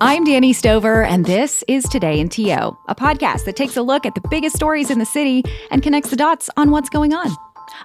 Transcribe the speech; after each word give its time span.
I'm 0.00 0.26
Dani 0.26 0.54
Stover, 0.54 1.04
and 1.04 1.24
this 1.24 1.64
is 1.68 1.84
Today 1.84 2.20
in 2.20 2.28
TO, 2.28 2.50
a 2.50 2.94
podcast 2.94 3.46
that 3.46 3.56
takes 3.56 3.78
a 3.78 3.82
look 3.82 4.04
at 4.04 4.14
the 4.14 4.20
biggest 4.28 4.56
stories 4.56 4.90
in 4.90 4.98
the 4.98 5.06
city 5.06 5.42
and 5.70 5.82
connects 5.82 6.10
the 6.10 6.16
dots 6.16 6.50
on 6.58 6.70
what's 6.70 6.90
going 6.90 7.14
on. 7.14 7.34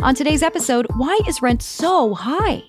On 0.02 0.14
today's 0.14 0.44
episode, 0.44 0.88
why 0.98 1.18
is 1.26 1.42
rent 1.42 1.62
so 1.62 2.14
high? 2.14 2.64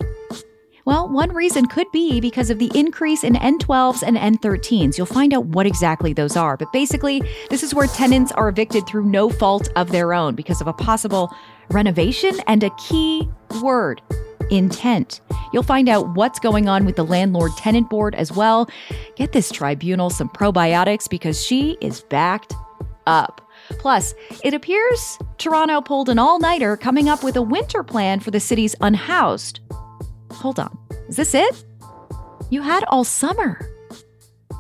Well, 0.87 1.09
one 1.09 1.33
reason 1.33 1.67
could 1.67 1.91
be 1.93 2.21
because 2.21 2.51
of 2.51 2.59
the 2.59 2.71
increase 2.75 3.25
in 3.25 3.35
N12s 3.35 4.03
and 4.03 4.19
N13s. 4.19 4.99
You'll 4.99 5.07
find 5.07 5.33
out 5.33 5.47
what 5.47 5.67
exactly 5.67 6.13
those 6.13 6.37
are. 6.37 6.59
But 6.59 6.73
basically, 6.73 7.23
this 7.49 7.63
is 7.63 7.75
where 7.75 7.87
tenants 7.87 8.33
are 8.33 8.51
evicted 8.51 8.87
through 8.87 9.07
no 9.07 9.31
fault 9.31 9.71
of 9.77 9.93
their 9.93 10.13
own 10.13 10.35
because 10.35 10.61
of 10.61 10.67
a 10.67 10.75
possible 10.75 11.35
renovation 11.71 12.39
and 12.47 12.63
a 12.63 12.71
key 12.77 13.27
word 13.63 14.03
intent. 14.51 15.23
You'll 15.53 15.63
find 15.63 15.89
out 15.89 16.15
what's 16.17 16.39
going 16.39 16.69
on 16.69 16.85
with 16.85 16.97
the 16.97 17.05
landlord 17.05 17.53
tenant 17.57 17.89
board 17.89 18.15
as 18.15 18.31
well. 18.31 18.69
Get 19.17 19.33
this 19.33 19.51
tribunal 19.51 20.11
some 20.11 20.29
probiotics 20.29 21.09
because 21.09 21.43
she 21.43 21.79
is 21.81 22.03
backed 22.03 22.55
up. 23.07 23.41
Plus, 23.79 24.15
it 24.43 24.53
appears 24.53 25.19
Toronto 25.39 25.81
pulled 25.81 26.11
an 26.11 26.19
all 26.19 26.39
nighter 26.39 26.77
coming 26.77 27.09
up 27.09 27.23
with 27.25 27.37
a 27.37 27.43
winter 27.43 27.83
plan 27.83 28.21
for 28.21 28.31
the 28.31 28.41
city's 28.41 28.75
unhoused. 28.83 29.61
Hold 30.33 30.59
on, 30.59 30.77
is 31.09 31.17
this 31.17 31.35
it? 31.35 31.65
You 32.51 32.63
had 32.63 32.85
all 32.85 33.05
summer. 33.05 33.71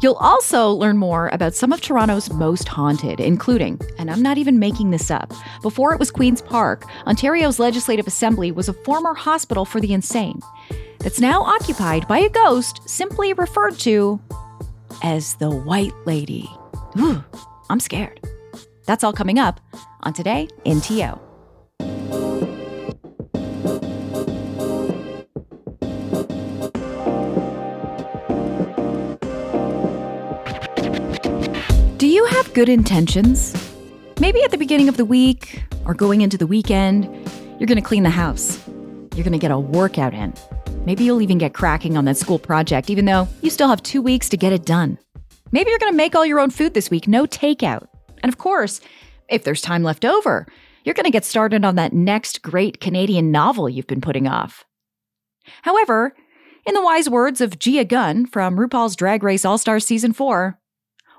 You'll 0.02 0.14
also 0.14 0.70
learn 0.70 0.98
more 0.98 1.28
about 1.32 1.54
some 1.54 1.72
of 1.72 1.80
Toronto's 1.80 2.30
most 2.30 2.68
haunted, 2.68 3.20
including, 3.20 3.80
and 3.98 4.10
I'm 4.10 4.20
not 4.20 4.36
even 4.36 4.58
making 4.58 4.90
this 4.90 5.10
up, 5.10 5.32
before 5.62 5.94
it 5.94 5.98
was 5.98 6.10
Queen's 6.10 6.42
Park, 6.42 6.84
Ontario's 7.06 7.58
Legislative 7.58 8.06
Assembly 8.06 8.52
was 8.52 8.68
a 8.68 8.74
former 8.74 9.14
hospital 9.14 9.64
for 9.64 9.80
the 9.80 9.94
insane 9.94 10.40
that's 10.98 11.20
now 11.20 11.42
occupied 11.42 12.06
by 12.08 12.18
a 12.18 12.28
ghost 12.28 12.86
simply 12.88 13.32
referred 13.34 13.78
to 13.78 14.20
as 15.02 15.34
the 15.36 15.50
White 15.50 15.94
Lady. 16.04 16.50
Ooh, 16.98 17.24
I'm 17.70 17.80
scared. 17.80 18.20
That's 18.86 19.04
all 19.04 19.12
coming 19.12 19.38
up 19.38 19.60
on 20.02 20.12
Today 20.12 20.48
in 20.64 20.80
TO. 20.80 21.18
Good 32.54 32.68
intentions? 32.68 33.52
Maybe 34.20 34.40
at 34.44 34.52
the 34.52 34.58
beginning 34.58 34.88
of 34.88 34.96
the 34.96 35.04
week 35.04 35.64
or 35.86 35.92
going 35.92 36.20
into 36.20 36.38
the 36.38 36.46
weekend, 36.46 37.04
you're 37.58 37.66
going 37.66 37.74
to 37.74 37.82
clean 37.82 38.04
the 38.04 38.10
house. 38.10 38.64
You're 38.68 39.24
going 39.24 39.32
to 39.32 39.38
get 39.38 39.50
a 39.50 39.58
workout 39.58 40.14
in. 40.14 40.32
Maybe 40.86 41.02
you'll 41.02 41.20
even 41.20 41.38
get 41.38 41.52
cracking 41.52 41.96
on 41.96 42.04
that 42.04 42.16
school 42.16 42.38
project, 42.38 42.90
even 42.90 43.06
though 43.06 43.26
you 43.42 43.50
still 43.50 43.66
have 43.66 43.82
two 43.82 44.00
weeks 44.00 44.28
to 44.28 44.36
get 44.36 44.52
it 44.52 44.64
done. 44.64 44.98
Maybe 45.50 45.70
you're 45.70 45.80
going 45.80 45.92
to 45.92 45.96
make 45.96 46.14
all 46.14 46.24
your 46.24 46.38
own 46.38 46.50
food 46.50 46.74
this 46.74 46.90
week, 46.90 47.08
no 47.08 47.26
takeout. 47.26 47.88
And 48.22 48.32
of 48.32 48.38
course, 48.38 48.80
if 49.28 49.42
there's 49.42 49.60
time 49.60 49.82
left 49.82 50.04
over, 50.04 50.46
you're 50.84 50.94
going 50.94 51.06
to 51.06 51.10
get 51.10 51.24
started 51.24 51.64
on 51.64 51.74
that 51.74 51.92
next 51.92 52.40
great 52.42 52.80
Canadian 52.80 53.32
novel 53.32 53.68
you've 53.68 53.88
been 53.88 54.00
putting 54.00 54.28
off. 54.28 54.64
However, 55.62 56.14
in 56.64 56.74
the 56.74 56.84
wise 56.84 57.10
words 57.10 57.40
of 57.40 57.58
Gia 57.58 57.84
Gunn 57.84 58.26
from 58.26 58.56
RuPaul's 58.56 58.94
Drag 58.94 59.24
Race 59.24 59.44
All 59.44 59.58
Stars 59.58 59.84
Season 59.84 60.12
4, 60.12 60.56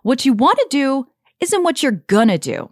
what 0.02 0.24
you 0.24 0.32
want 0.32 0.60
to 0.60 0.68
do 0.70 1.08
isn't 1.40 1.64
what 1.64 1.84
you're 1.84 2.04
gonna 2.08 2.38
do. 2.38 2.72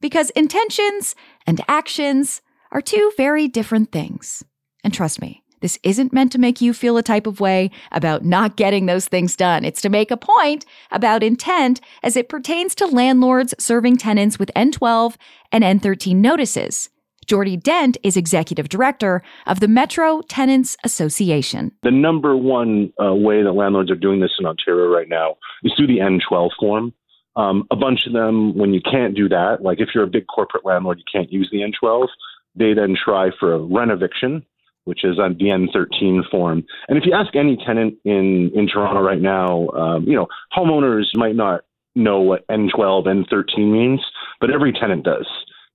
Because 0.00 0.30
intentions 0.30 1.14
and 1.46 1.60
actions 1.68 2.42
are 2.72 2.80
two 2.80 3.12
very 3.16 3.48
different 3.48 3.92
things. 3.92 4.44
And 4.84 4.92
trust 4.92 5.20
me, 5.20 5.42
this 5.60 5.78
isn't 5.82 6.12
meant 6.12 6.32
to 6.32 6.38
make 6.38 6.60
you 6.60 6.74
feel 6.74 6.96
a 6.96 7.02
type 7.02 7.26
of 7.26 7.40
way 7.40 7.70
about 7.90 8.24
not 8.24 8.56
getting 8.56 8.86
those 8.86 9.08
things 9.08 9.36
done. 9.36 9.64
It's 9.64 9.80
to 9.82 9.88
make 9.88 10.10
a 10.10 10.16
point 10.16 10.66
about 10.90 11.22
intent 11.22 11.80
as 12.02 12.16
it 12.16 12.28
pertains 12.28 12.74
to 12.76 12.86
landlords 12.86 13.54
serving 13.58 13.96
tenants 13.96 14.38
with 14.38 14.50
N12 14.54 15.16
and 15.52 15.64
N13 15.64 16.16
notices. 16.16 16.90
Geordie 17.26 17.56
Dent 17.56 17.96
is 18.04 18.16
executive 18.16 18.68
director 18.68 19.22
of 19.46 19.58
the 19.58 19.66
Metro 19.66 20.20
Tenants 20.22 20.76
Association. 20.84 21.72
The 21.82 21.90
number 21.90 22.36
one 22.36 22.92
uh, 23.02 23.14
way 23.14 23.42
that 23.42 23.52
landlords 23.52 23.90
are 23.90 23.96
doing 23.96 24.20
this 24.20 24.30
in 24.38 24.46
Ontario 24.46 24.86
right 24.86 25.08
now 25.08 25.36
is 25.64 25.72
through 25.76 25.88
the 25.88 25.98
N12 25.98 26.50
form. 26.60 26.92
Um, 27.36 27.66
a 27.70 27.76
bunch 27.76 28.00
of 28.06 28.12
them, 28.12 28.56
when 28.56 28.72
you 28.72 28.80
can't 28.80 29.14
do 29.14 29.28
that, 29.28 29.58
like 29.60 29.78
if 29.80 29.90
you're 29.94 30.04
a 30.04 30.08
big 30.08 30.26
corporate 30.26 30.64
landlord, 30.64 30.98
you 30.98 31.04
can't 31.10 31.30
use 31.30 31.48
the 31.52 31.58
N12, 31.58 32.08
they 32.54 32.72
then 32.72 32.96
try 32.96 33.30
for 33.38 33.54
a 33.54 33.58
rent 33.58 33.90
eviction, 33.90 34.44
which 34.84 35.04
is 35.04 35.18
on 35.18 35.36
the 35.38 35.46
N13 35.46 36.28
form. 36.30 36.64
And 36.88 36.96
if 36.96 37.04
you 37.04 37.12
ask 37.12 37.36
any 37.36 37.58
tenant 37.64 37.96
in, 38.04 38.50
in 38.54 38.66
Toronto 38.66 39.00
right 39.02 39.20
now, 39.20 39.68
um, 39.68 40.04
you 40.04 40.14
know, 40.14 40.26
homeowners 40.56 41.04
might 41.14 41.36
not 41.36 41.62
know 41.94 42.20
what 42.20 42.46
N12, 42.48 43.06
N13 43.06 43.70
means, 43.70 44.00
but 44.40 44.50
every 44.50 44.72
tenant 44.72 45.04
does 45.04 45.26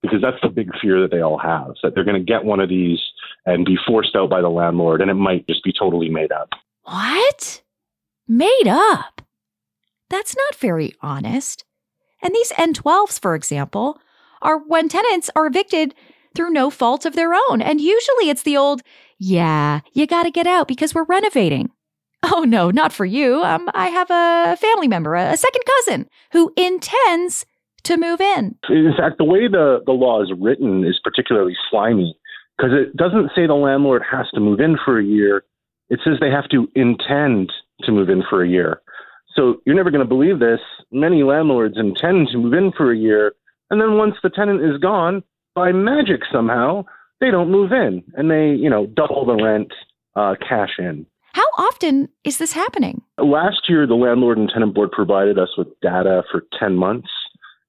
because 0.02 0.22
that's 0.22 0.38
the 0.42 0.50
big 0.50 0.70
fear 0.82 1.00
that 1.02 1.12
they 1.12 1.22
all 1.22 1.38
have 1.38 1.74
that 1.84 1.94
they're 1.94 2.04
going 2.04 2.20
to 2.20 2.26
get 2.26 2.44
one 2.44 2.60
of 2.60 2.70
these 2.70 3.00
and 3.46 3.66
be 3.66 3.78
forced 3.88 4.16
out 4.16 4.30
by 4.30 4.42
the 4.42 4.50
landlord, 4.50 5.02
and 5.02 5.10
it 5.10 5.16
might 5.16 5.46
just 5.48 5.64
be 5.64 5.74
totally 5.78 6.10
made 6.10 6.32
up. 6.32 6.50
What? 6.84 7.62
Made 8.28 8.68
up? 8.68 9.22
That's 10.12 10.36
not 10.36 10.56
very 10.56 10.94
honest. 11.02 11.64
And 12.22 12.36
these 12.36 12.52
N12s, 12.52 13.20
for 13.20 13.34
example, 13.34 14.00
are 14.42 14.60
when 14.60 14.90
tenants 14.90 15.30
are 15.36 15.48
evicted 15.48 15.96
through 16.36 16.52
no 16.52 16.70
fault 16.70 17.06
of 17.06 17.16
their 17.16 17.34
own. 17.34 17.62
And 17.62 17.82
usually 17.82 18.30
it's 18.30 18.44
the 18.44 18.58
old, 18.58 18.82
yeah, 19.18 19.80
you 19.94 20.06
got 20.06 20.24
to 20.24 20.32
get 20.32 20.48
out 20.48 20.68
because 20.68 20.94
we're 20.94 21.06
renovating. 21.06 21.72
Oh, 22.24 22.44
no, 22.44 22.70
not 22.70 22.94
for 22.94 23.06
you. 23.06 23.42
Um, 23.42 23.68
I 23.74 23.88
have 23.88 24.12
a 24.12 24.56
family 24.58 24.88
member, 24.88 25.16
a 25.16 25.36
second 25.36 25.64
cousin, 25.66 26.08
who 26.34 26.54
intends 26.56 27.46
to 27.84 27.98
move 27.98 28.22
in. 28.22 28.56
In 28.70 28.94
fact, 28.96 29.18
the 29.18 29.24
way 29.24 29.48
the, 29.48 29.80
the 29.86 29.92
law 29.92 30.22
is 30.22 30.32
written 30.38 30.86
is 30.86 31.00
particularly 31.04 31.56
slimy 31.70 32.16
because 32.58 32.74
it 32.74 32.96
doesn't 32.96 33.32
say 33.36 33.48
the 33.48 33.56
landlord 33.56 34.04
has 34.10 34.28
to 34.36 34.40
move 34.40 34.60
in 34.60 34.78
for 34.86 35.00
a 35.00 35.04
year. 35.04 35.46
It 35.90 36.00
says 36.04 36.18
they 36.20 36.30
have 36.30 36.48
to 36.50 36.68
intend 36.76 37.52
to 37.86 37.92
move 37.92 38.10
in 38.10 38.24
for 38.30 38.44
a 38.44 38.48
year. 38.48 38.82
So 39.36 39.62
you're 39.66 39.76
never 39.76 39.92
going 39.92 40.04
to 40.04 40.08
believe 40.08 40.40
this. 40.40 40.60
Many 40.92 41.24
landlords 41.24 41.76
intend 41.78 42.30
to 42.32 42.38
move 42.38 42.54
in 42.54 42.72
for 42.76 42.92
a 42.92 42.98
year, 42.98 43.34
and 43.70 43.80
then 43.80 43.98
once 43.98 44.16
the 44.22 44.30
tenant 44.30 44.62
is 44.64 44.78
gone, 44.80 45.24
by 45.56 45.72
magic 45.72 46.22
somehow, 46.32 46.86
they 47.20 47.32
don't 47.32 47.52
move 47.52 47.72
in 47.72 48.04
and 48.16 48.30
they, 48.30 48.50
you 48.50 48.70
know, 48.70 48.88
double 48.88 49.26
the 49.26 49.36
rent, 49.36 49.72
uh, 50.16 50.36
cash 50.48 50.72
in. 50.80 51.06
How 51.34 51.46
often 51.58 52.10
is 52.26 52.40
this 52.40 52.52
happening? 52.52 53.02
Last 53.18 53.70
year, 53.70 53.88
the 53.88 53.96
landlord 53.96 54.38
and 54.38 54.50
tenant 54.50 54.76
board 54.76 54.92
provided 54.92 55.40
us 55.40 55.50
with 55.58 55.68
data 55.82 56.24
for 56.30 56.44
10 56.60 56.76
months. 56.76 57.10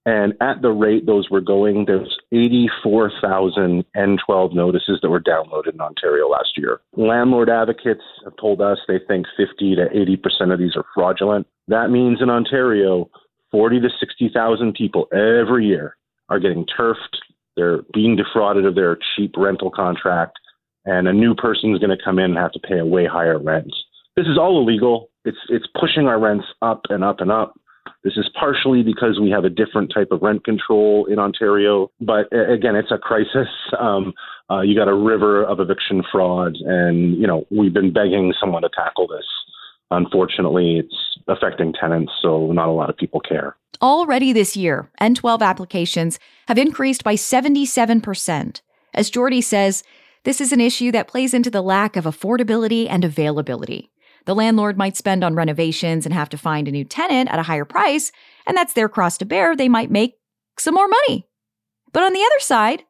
And 0.04 0.34
at 0.40 0.62
the 0.62 0.70
rate 0.70 1.06
those 1.06 1.30
were 1.30 1.40
going, 1.40 1.84
there's 1.86 2.18
84,000 2.32 3.84
N12 3.96 4.54
notices 4.54 4.98
that 5.00 5.10
were 5.10 5.20
downloaded 5.20 5.74
in 5.74 5.80
Ontario 5.80 6.28
last 6.28 6.56
year. 6.56 6.80
Landlord 6.96 7.48
advocates 7.48 8.02
have 8.24 8.36
told 8.36 8.60
us 8.60 8.78
they 8.88 8.98
think 9.06 9.26
50 9.36 9.76
to 9.76 9.88
80% 9.88 10.52
of 10.52 10.58
these 10.58 10.76
are 10.76 10.84
fraudulent. 10.94 11.46
That 11.68 11.90
means 11.90 12.20
in 12.20 12.30
Ontario, 12.30 13.08
40 13.52 13.80
to 13.80 13.88
60,000 14.00 14.74
people 14.74 15.06
every 15.12 15.66
year 15.66 15.96
are 16.28 16.40
getting 16.40 16.66
turfed. 16.66 17.18
They're 17.56 17.82
being 17.92 18.16
defrauded 18.16 18.64
of 18.64 18.74
their 18.74 18.98
cheap 19.14 19.34
rental 19.36 19.70
contract, 19.70 20.38
and 20.84 21.06
a 21.06 21.12
new 21.12 21.34
person 21.34 21.72
is 21.72 21.78
going 21.78 21.96
to 21.96 22.02
come 22.02 22.18
in 22.18 22.30
and 22.30 22.38
have 22.38 22.52
to 22.52 22.60
pay 22.60 22.78
a 22.78 22.86
way 22.86 23.06
higher 23.06 23.38
rent. 23.38 23.72
This 24.16 24.26
is 24.26 24.38
all 24.38 24.60
illegal. 24.60 25.10
It's 25.24 25.38
it's 25.48 25.66
pushing 25.78 26.08
our 26.08 26.18
rents 26.18 26.46
up 26.60 26.82
and 26.90 27.04
up 27.04 27.20
and 27.20 27.30
up. 27.30 27.54
This 28.04 28.14
is 28.16 28.28
partially 28.38 28.82
because 28.82 29.20
we 29.20 29.30
have 29.30 29.44
a 29.44 29.50
different 29.50 29.92
type 29.94 30.08
of 30.10 30.22
rent 30.22 30.44
control 30.44 31.06
in 31.06 31.20
Ontario, 31.20 31.90
but 32.00 32.26
again, 32.32 32.74
it's 32.74 32.90
a 32.90 32.98
crisis. 32.98 33.48
Um, 33.78 34.12
uh, 34.50 34.60
you 34.60 34.74
got 34.74 34.88
a 34.88 34.94
river 34.94 35.44
of 35.44 35.60
eviction 35.60 36.02
fraud, 36.10 36.56
and 36.56 37.16
you 37.16 37.26
know 37.26 37.46
we've 37.50 37.72
been 37.72 37.92
begging 37.92 38.34
someone 38.40 38.62
to 38.62 38.70
tackle 38.74 39.06
this. 39.06 39.24
Unfortunately, 39.92 40.78
it's 40.78 40.96
affecting 41.28 41.72
tenants, 41.72 42.12
so 42.20 42.50
not 42.50 42.68
a 42.68 42.72
lot 42.72 42.90
of 42.90 42.96
people 42.96 43.20
care. 43.20 43.56
Already 43.80 44.32
this 44.32 44.56
year, 44.56 44.90
N12 45.00 45.40
applications 45.40 46.18
have 46.48 46.58
increased 46.58 47.04
by 47.04 47.14
77%. 47.14 48.62
As 48.94 49.10
Geordie 49.10 49.40
says, 49.40 49.82
this 50.24 50.40
is 50.40 50.52
an 50.52 50.60
issue 50.60 50.92
that 50.92 51.08
plays 51.08 51.34
into 51.34 51.50
the 51.50 51.62
lack 51.62 51.96
of 51.96 52.04
affordability 52.04 52.86
and 52.88 53.04
availability. 53.04 53.91
The 54.24 54.34
landlord 54.34 54.78
might 54.78 54.96
spend 54.96 55.24
on 55.24 55.34
renovations 55.34 56.06
and 56.06 56.14
have 56.14 56.28
to 56.30 56.38
find 56.38 56.68
a 56.68 56.72
new 56.72 56.84
tenant 56.84 57.30
at 57.30 57.38
a 57.38 57.44
higher 57.44 57.64
price, 57.64 58.12
and 58.46 58.56
that's 58.56 58.74
their 58.74 58.88
cross 58.88 59.18
to 59.18 59.24
bear. 59.24 59.56
They 59.56 59.68
might 59.68 59.90
make 59.90 60.14
some 60.58 60.74
more 60.74 60.88
money. 60.88 61.26
But 61.92 62.04
on 62.04 62.12
the 62.12 62.22
other 62.22 62.40
side, 62.40 62.84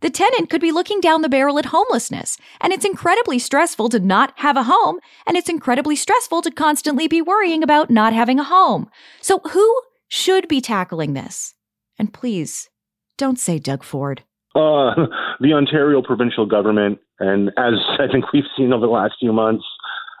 the 0.00 0.10
tenant 0.10 0.50
could 0.50 0.60
be 0.60 0.72
looking 0.72 1.00
down 1.00 1.22
the 1.22 1.28
barrel 1.28 1.58
at 1.58 1.66
homelessness, 1.66 2.38
and 2.60 2.72
it's 2.72 2.84
incredibly 2.84 3.38
stressful 3.38 3.88
to 3.90 3.98
not 3.98 4.32
have 4.36 4.56
a 4.56 4.64
home, 4.64 5.00
and 5.26 5.36
it's 5.36 5.48
incredibly 5.48 5.96
stressful 5.96 6.42
to 6.42 6.50
constantly 6.50 7.08
be 7.08 7.22
worrying 7.22 7.62
about 7.62 7.90
not 7.90 8.12
having 8.12 8.38
a 8.38 8.44
home. 8.44 8.90
So, 9.20 9.40
who 9.50 9.82
should 10.08 10.48
be 10.48 10.60
tackling 10.60 11.14
this? 11.14 11.54
And 11.98 12.12
please, 12.12 12.68
Don't 13.16 13.38
say 13.38 13.58
Doug 13.58 13.82
Ford. 13.82 14.22
Uh, 14.54 14.94
the 15.40 15.54
Ontario 15.54 16.02
provincial 16.02 16.44
government, 16.44 16.98
and 17.18 17.48
as 17.56 17.74
I 17.98 18.06
think 18.12 18.32
we've 18.32 18.44
seen 18.56 18.74
over 18.74 18.84
the 18.86 18.92
last 18.92 19.14
few 19.18 19.32
months, 19.32 19.64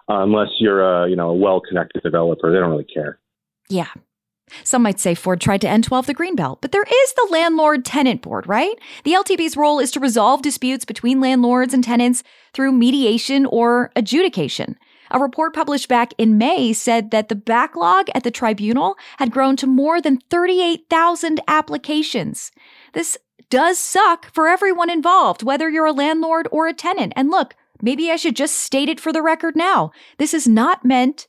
uh, 0.08 0.22
unless 0.22 0.48
you're 0.58 0.82
a 0.82 1.08
you 1.08 1.16
know 1.16 1.30
a 1.30 1.34
well-connected 1.34 2.02
developer, 2.02 2.52
they 2.52 2.58
don't 2.58 2.70
really 2.70 2.84
care. 2.84 3.18
Yeah. 3.68 3.88
Some 4.62 4.82
might 4.82 5.00
say 5.00 5.16
Ford 5.16 5.40
tried 5.40 5.60
to 5.62 5.68
end 5.68 5.82
12 5.82 6.06
the 6.06 6.14
Greenbelt, 6.14 6.60
but 6.60 6.70
there 6.70 6.84
is 6.84 7.12
the 7.14 7.26
Landlord 7.30 7.84
Tenant 7.84 8.22
Board, 8.22 8.46
right? 8.46 8.78
The 9.02 9.12
LTB's 9.12 9.56
role 9.56 9.80
is 9.80 9.90
to 9.90 10.00
resolve 10.00 10.40
disputes 10.40 10.84
between 10.84 11.20
landlords 11.20 11.74
and 11.74 11.82
tenants 11.82 12.22
through 12.52 12.70
mediation 12.70 13.44
or 13.46 13.90
adjudication. 13.96 14.78
A 15.10 15.18
report 15.18 15.54
published 15.54 15.88
back 15.88 16.12
in 16.18 16.38
May 16.38 16.72
said 16.72 17.10
that 17.10 17.28
the 17.28 17.34
backlog 17.34 18.08
at 18.14 18.24
the 18.24 18.30
tribunal 18.30 18.96
had 19.18 19.30
grown 19.30 19.56
to 19.56 19.66
more 19.66 20.00
than 20.00 20.18
38,000 20.30 21.40
applications. 21.48 22.50
This 22.92 23.18
does 23.48 23.78
suck 23.78 24.32
for 24.32 24.48
everyone 24.48 24.90
involved, 24.90 25.42
whether 25.42 25.70
you're 25.70 25.86
a 25.86 25.92
landlord 25.92 26.48
or 26.50 26.66
a 26.66 26.72
tenant. 26.72 27.12
And 27.14 27.30
look, 27.30 27.54
maybe 27.80 28.10
I 28.10 28.16
should 28.16 28.36
just 28.36 28.56
state 28.56 28.88
it 28.88 29.00
for 29.00 29.12
the 29.12 29.22
record 29.22 29.56
now. 29.56 29.90
This 30.18 30.34
is 30.34 30.46
not 30.46 30.84
meant 30.84 31.26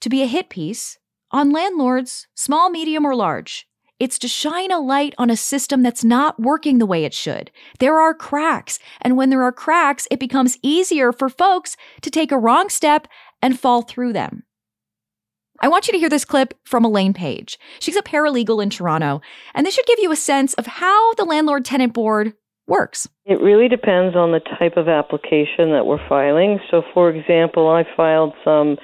to 0.00 0.08
be 0.08 0.22
a 0.22 0.26
hit 0.26 0.48
piece 0.48 0.98
on 1.30 1.52
landlords, 1.52 2.28
small, 2.34 2.70
medium, 2.70 3.04
or 3.04 3.14
large. 3.14 3.66
It's 3.98 4.18
to 4.18 4.28
shine 4.28 4.70
a 4.70 4.78
light 4.78 5.14
on 5.16 5.30
a 5.30 5.36
system 5.36 5.82
that's 5.82 6.04
not 6.04 6.38
working 6.38 6.78
the 6.78 6.86
way 6.86 7.04
it 7.04 7.14
should. 7.14 7.50
There 7.78 7.98
are 7.98 8.12
cracks, 8.12 8.78
and 9.00 9.16
when 9.16 9.30
there 9.30 9.42
are 9.42 9.52
cracks, 9.52 10.06
it 10.10 10.20
becomes 10.20 10.58
easier 10.62 11.12
for 11.12 11.30
folks 11.30 11.76
to 12.02 12.10
take 12.10 12.30
a 12.30 12.38
wrong 12.38 12.68
step 12.68 13.08
and 13.40 13.58
fall 13.58 13.82
through 13.82 14.12
them. 14.12 14.42
I 15.60 15.68
want 15.68 15.86
you 15.86 15.92
to 15.92 15.98
hear 15.98 16.10
this 16.10 16.26
clip 16.26 16.52
from 16.64 16.84
Elaine 16.84 17.14
Page. 17.14 17.58
She's 17.80 17.96
a 17.96 18.02
paralegal 18.02 18.62
in 18.62 18.68
Toronto, 18.68 19.22
and 19.54 19.66
this 19.66 19.74
should 19.74 19.86
give 19.86 19.98
you 19.98 20.12
a 20.12 20.16
sense 20.16 20.52
of 20.54 20.66
how 20.66 21.14
the 21.14 21.24
Landlord 21.24 21.64
Tenant 21.64 21.94
Board 21.94 22.34
works. 22.66 23.08
It 23.24 23.40
really 23.40 23.68
depends 23.68 24.16
on 24.16 24.32
the 24.32 24.40
type 24.40 24.76
of 24.76 24.88
application 24.88 25.70
that 25.72 25.86
we're 25.86 26.06
filing. 26.08 26.58
So, 26.70 26.82
for 26.92 27.10
example, 27.10 27.68
I 27.68 27.84
filed 27.96 28.34
some 28.44 28.76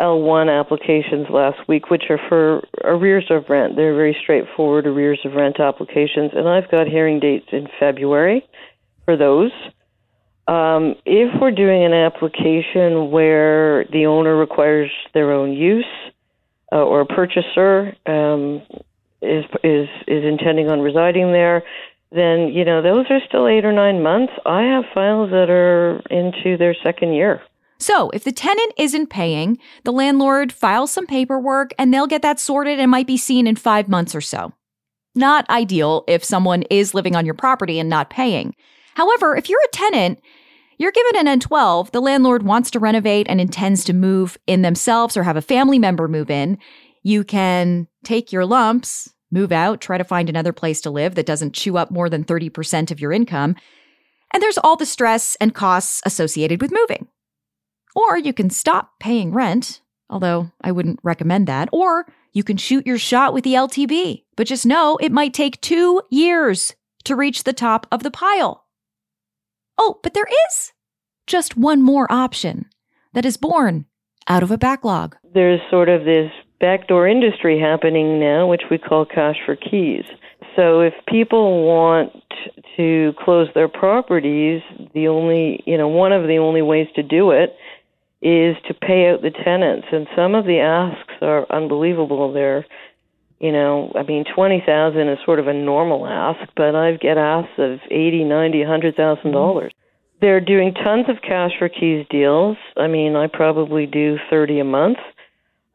L1 0.00 0.50
applications 0.50 1.28
last 1.30 1.68
week, 1.68 1.90
which 1.90 2.04
are 2.10 2.20
for 2.28 2.62
arrears 2.82 3.26
of 3.30 3.48
rent. 3.48 3.76
They're 3.76 3.94
very 3.94 4.16
straightforward 4.20 4.86
arrears 4.86 5.20
of 5.24 5.34
rent 5.34 5.60
applications, 5.60 6.32
and 6.34 6.48
I've 6.48 6.70
got 6.70 6.88
hearing 6.88 7.20
dates 7.20 7.46
in 7.52 7.68
February 7.78 8.46
for 9.04 9.16
those. 9.16 9.52
Um, 10.48 10.96
if 11.06 11.40
we're 11.40 11.52
doing 11.52 11.84
an 11.84 11.92
application 11.92 13.12
where 13.12 13.84
the 13.92 14.06
owner 14.06 14.36
requires 14.36 14.90
their 15.14 15.30
own 15.30 15.52
use 15.52 15.84
uh, 16.72 16.76
or 16.76 17.02
a 17.02 17.06
purchaser 17.06 17.94
um, 18.06 18.60
is 19.20 19.44
is 19.62 19.88
is 20.08 20.24
intending 20.24 20.68
on 20.68 20.80
residing 20.80 21.30
there, 21.30 21.62
then 22.14 22.48
you 22.48 22.64
know 22.64 22.82
those 22.82 23.06
are 23.10 23.20
still 23.26 23.48
eight 23.48 23.64
or 23.64 23.72
nine 23.72 24.02
months. 24.02 24.32
I 24.44 24.62
have 24.62 24.84
files 24.94 25.30
that 25.30 25.50
are 25.50 26.00
into 26.10 26.56
their 26.56 26.74
second 26.82 27.14
year. 27.14 27.40
So, 27.78 28.10
if 28.10 28.22
the 28.22 28.32
tenant 28.32 28.72
isn't 28.78 29.08
paying, 29.08 29.58
the 29.82 29.92
landlord 29.92 30.52
files 30.52 30.92
some 30.92 31.06
paperwork 31.06 31.72
and 31.78 31.92
they'll 31.92 32.06
get 32.06 32.22
that 32.22 32.38
sorted 32.38 32.78
and 32.78 32.90
might 32.90 33.08
be 33.08 33.16
seen 33.16 33.46
in 33.46 33.56
five 33.56 33.88
months 33.88 34.14
or 34.14 34.20
so. 34.20 34.52
Not 35.14 35.50
ideal 35.50 36.04
if 36.06 36.22
someone 36.22 36.62
is 36.70 36.94
living 36.94 37.16
on 37.16 37.24
your 37.24 37.34
property 37.34 37.80
and 37.80 37.88
not 37.88 38.08
paying. 38.08 38.54
However, 38.94 39.34
if 39.34 39.48
you're 39.48 39.60
a 39.64 39.76
tenant, 39.76 40.20
you're 40.78 40.92
given 40.92 41.26
an 41.26 41.40
N12, 41.40 41.90
the 41.90 42.00
landlord 42.00 42.44
wants 42.44 42.70
to 42.70 42.78
renovate 42.78 43.26
and 43.28 43.40
intends 43.40 43.84
to 43.84 43.92
move 43.92 44.38
in 44.46 44.62
themselves 44.62 45.16
or 45.16 45.24
have 45.24 45.36
a 45.36 45.42
family 45.42 45.78
member 45.78 46.08
move 46.08 46.30
in. 46.30 46.58
You 47.02 47.24
can 47.24 47.88
take 48.04 48.32
your 48.32 48.46
lumps, 48.46 49.12
move 49.32 49.50
out, 49.50 49.80
try 49.80 49.98
to 49.98 50.04
find 50.04 50.28
another 50.28 50.52
place 50.52 50.80
to 50.82 50.90
live 50.90 51.14
that 51.14 51.26
doesn't 51.26 51.54
chew 51.54 51.76
up 51.76 51.90
more 51.90 52.08
than 52.08 52.24
30% 52.24 52.90
of 52.90 53.00
your 53.00 53.12
income. 53.12 53.56
And 54.32 54.42
there's 54.42 54.58
all 54.58 54.76
the 54.76 54.86
stress 54.86 55.36
and 55.40 55.54
costs 55.54 56.02
associated 56.04 56.60
with 56.60 56.72
moving. 56.72 57.08
Or 57.94 58.16
you 58.16 58.32
can 58.32 58.50
stop 58.50 58.92
paying 59.00 59.32
rent, 59.32 59.80
although 60.08 60.50
I 60.60 60.72
wouldn't 60.72 61.00
recommend 61.02 61.46
that. 61.48 61.68
Or 61.72 62.06
you 62.32 62.42
can 62.42 62.56
shoot 62.56 62.86
your 62.86 62.98
shot 62.98 63.34
with 63.34 63.44
the 63.44 63.54
LTB, 63.54 64.24
but 64.36 64.46
just 64.46 64.64
know 64.64 64.96
it 64.98 65.12
might 65.12 65.34
take 65.34 65.60
two 65.60 66.02
years 66.10 66.74
to 67.04 67.16
reach 67.16 67.44
the 67.44 67.52
top 67.52 67.86
of 67.90 68.02
the 68.02 68.10
pile. 68.10 68.66
Oh, 69.76 70.00
but 70.02 70.14
there 70.14 70.28
is 70.48 70.72
just 71.26 71.56
one 71.56 71.82
more 71.82 72.10
option 72.10 72.66
that 73.12 73.26
is 73.26 73.36
born 73.36 73.86
out 74.28 74.42
of 74.42 74.50
a 74.50 74.58
backlog. 74.58 75.16
There's 75.34 75.60
sort 75.70 75.88
of 75.88 76.04
this 76.04 76.30
backdoor 76.62 77.06
industry 77.06 77.60
happening 77.60 78.18
now, 78.18 78.46
which 78.46 78.62
we 78.70 78.78
call 78.78 79.04
cash 79.04 79.36
for 79.44 79.56
keys. 79.56 80.04
So 80.56 80.80
if 80.80 80.94
people 81.08 81.66
want 81.66 82.12
to 82.76 83.12
close 83.22 83.48
their 83.54 83.68
properties, 83.68 84.62
the 84.94 85.08
only, 85.08 85.62
you 85.66 85.76
know, 85.76 85.88
one 85.88 86.12
of 86.12 86.22
the 86.26 86.38
only 86.38 86.62
ways 86.62 86.86
to 86.94 87.02
do 87.02 87.32
it 87.32 87.56
is 88.22 88.56
to 88.68 88.74
pay 88.74 89.10
out 89.10 89.22
the 89.22 89.32
tenants, 89.44 89.88
and 89.90 90.06
some 90.14 90.34
of 90.34 90.44
the 90.44 90.60
asks 90.60 91.14
are 91.20 91.44
unbelievable. 91.50 92.32
They're, 92.32 92.64
you 93.40 93.50
know, 93.50 93.90
I 93.96 94.04
mean, 94.04 94.24
twenty 94.32 94.62
thousand 94.64 95.08
is 95.08 95.18
sort 95.24 95.40
of 95.40 95.48
a 95.48 95.52
normal 95.52 96.06
ask, 96.06 96.48
but 96.54 96.76
I 96.76 96.92
get 96.92 97.18
asks 97.18 97.58
of 97.58 97.80
eighty, 97.90 98.22
ninety, 98.22 98.62
hundred 98.62 98.94
thousand 98.94 99.32
mm-hmm. 99.32 99.42
dollars. 99.42 99.72
They're 100.20 100.40
doing 100.40 100.72
tons 100.72 101.06
of 101.08 101.16
cash 101.20 101.50
for 101.58 101.68
keys 101.68 102.06
deals. 102.08 102.56
I 102.76 102.86
mean, 102.86 103.16
I 103.16 103.26
probably 103.26 103.86
do 103.86 104.18
thirty 104.30 104.60
a 104.60 104.64
month, 104.64 104.98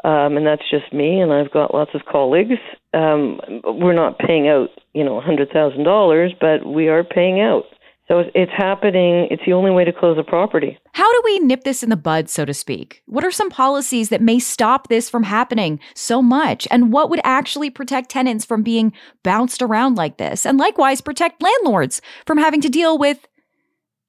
um, 0.07 0.37
and 0.37 0.47
that's 0.47 0.69
just 0.71 0.93
me. 0.93 1.19
And 1.19 1.33
I've 1.33 1.51
got 1.51 1.73
lots 1.73 1.91
of 1.93 2.05
colleagues. 2.09 2.59
Um, 2.93 3.41
we're 3.65 3.93
not 3.93 4.17
paying 4.19 4.47
out, 4.47 4.69
you 4.93 5.03
know, 5.03 5.19
hundred 5.19 5.51
thousand 5.51 5.83
dollars, 5.83 6.33
but 6.39 6.65
we 6.65 6.87
are 6.87 7.03
paying 7.03 7.41
out. 7.41 7.65
So 8.07 8.23
it's 8.33 8.51
happening. 8.55 9.27
It's 9.29 9.43
the 9.45 9.51
only 9.51 9.69
way 9.69 9.83
to 9.83 9.91
close 9.91 10.17
a 10.17 10.23
property. 10.23 10.79
How 10.93 11.11
do 11.11 11.21
we 11.25 11.39
nip 11.39 11.65
this 11.65 11.83
in 11.83 11.89
the 11.89 11.97
bud, 11.97 12.29
so 12.29 12.45
to 12.45 12.53
speak? 12.53 13.03
What 13.05 13.25
are 13.25 13.31
some 13.31 13.49
policies 13.49 14.07
that 14.07 14.21
may 14.21 14.39
stop 14.39 14.87
this 14.87 15.09
from 15.09 15.23
happening 15.23 15.81
so 15.93 16.21
much? 16.21 16.69
And 16.71 16.93
what 16.93 17.09
would 17.09 17.19
actually 17.25 17.69
protect 17.69 18.09
tenants 18.09 18.45
from 18.45 18.63
being 18.63 18.93
bounced 19.23 19.61
around 19.61 19.95
like 19.95 20.15
this? 20.15 20.45
And 20.45 20.57
likewise, 20.57 21.01
protect 21.01 21.43
landlords 21.43 22.01
from 22.25 22.37
having 22.37 22.61
to 22.61 22.69
deal 22.69 22.97
with 22.97 23.27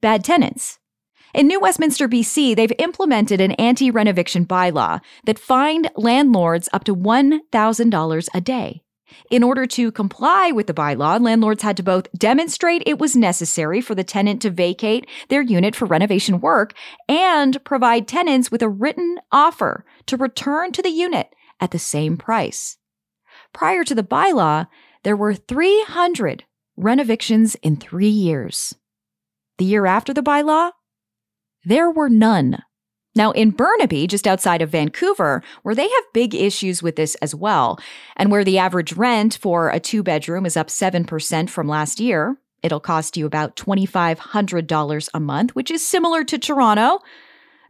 bad 0.00 0.22
tenants? 0.22 0.77
In 1.38 1.46
New 1.46 1.60
Westminster, 1.60 2.08
BC, 2.08 2.56
they've 2.56 2.72
implemented 2.80 3.40
an 3.40 3.52
anti 3.52 3.92
renoviction 3.92 4.44
bylaw 4.44 5.00
that 5.24 5.38
fined 5.38 5.88
landlords 5.94 6.68
up 6.72 6.82
to 6.82 6.96
$1,000 6.96 8.28
a 8.34 8.40
day. 8.40 8.82
In 9.30 9.44
order 9.44 9.64
to 9.64 9.92
comply 9.92 10.50
with 10.50 10.66
the 10.66 10.74
bylaw, 10.74 11.22
landlords 11.22 11.62
had 11.62 11.76
to 11.76 11.84
both 11.84 12.10
demonstrate 12.10 12.82
it 12.86 12.98
was 12.98 13.14
necessary 13.14 13.80
for 13.80 13.94
the 13.94 14.02
tenant 14.02 14.42
to 14.42 14.50
vacate 14.50 15.06
their 15.28 15.40
unit 15.40 15.76
for 15.76 15.86
renovation 15.86 16.40
work 16.40 16.74
and 17.08 17.62
provide 17.62 18.08
tenants 18.08 18.50
with 18.50 18.60
a 18.60 18.68
written 18.68 19.18
offer 19.30 19.84
to 20.06 20.16
return 20.16 20.72
to 20.72 20.82
the 20.82 20.90
unit 20.90 21.32
at 21.60 21.70
the 21.70 21.78
same 21.78 22.16
price. 22.16 22.78
Prior 23.52 23.84
to 23.84 23.94
the 23.94 24.02
bylaw, 24.02 24.66
there 25.04 25.16
were 25.16 25.34
300 25.34 26.42
renovictions 26.76 27.54
in 27.62 27.76
three 27.76 28.08
years. 28.08 28.74
The 29.58 29.66
year 29.66 29.86
after 29.86 30.12
the 30.12 30.22
bylaw, 30.22 30.72
there 31.68 31.90
were 31.90 32.08
none. 32.08 32.62
Now, 33.14 33.30
in 33.32 33.50
Burnaby, 33.50 34.06
just 34.06 34.26
outside 34.26 34.62
of 34.62 34.70
Vancouver, 34.70 35.42
where 35.62 35.74
they 35.74 35.88
have 35.88 36.04
big 36.14 36.34
issues 36.34 36.82
with 36.82 36.96
this 36.96 37.14
as 37.16 37.34
well, 37.34 37.78
and 38.16 38.30
where 38.30 38.44
the 38.44 38.58
average 38.58 38.94
rent 38.94 39.36
for 39.40 39.68
a 39.68 39.80
two 39.80 40.02
bedroom 40.02 40.46
is 40.46 40.56
up 40.56 40.68
7% 40.68 41.50
from 41.50 41.68
last 41.68 42.00
year, 42.00 42.38
it'll 42.62 42.80
cost 42.80 43.16
you 43.16 43.26
about 43.26 43.56
$2,500 43.56 45.08
a 45.12 45.20
month, 45.20 45.54
which 45.54 45.70
is 45.70 45.86
similar 45.86 46.24
to 46.24 46.38
Toronto. 46.38 47.00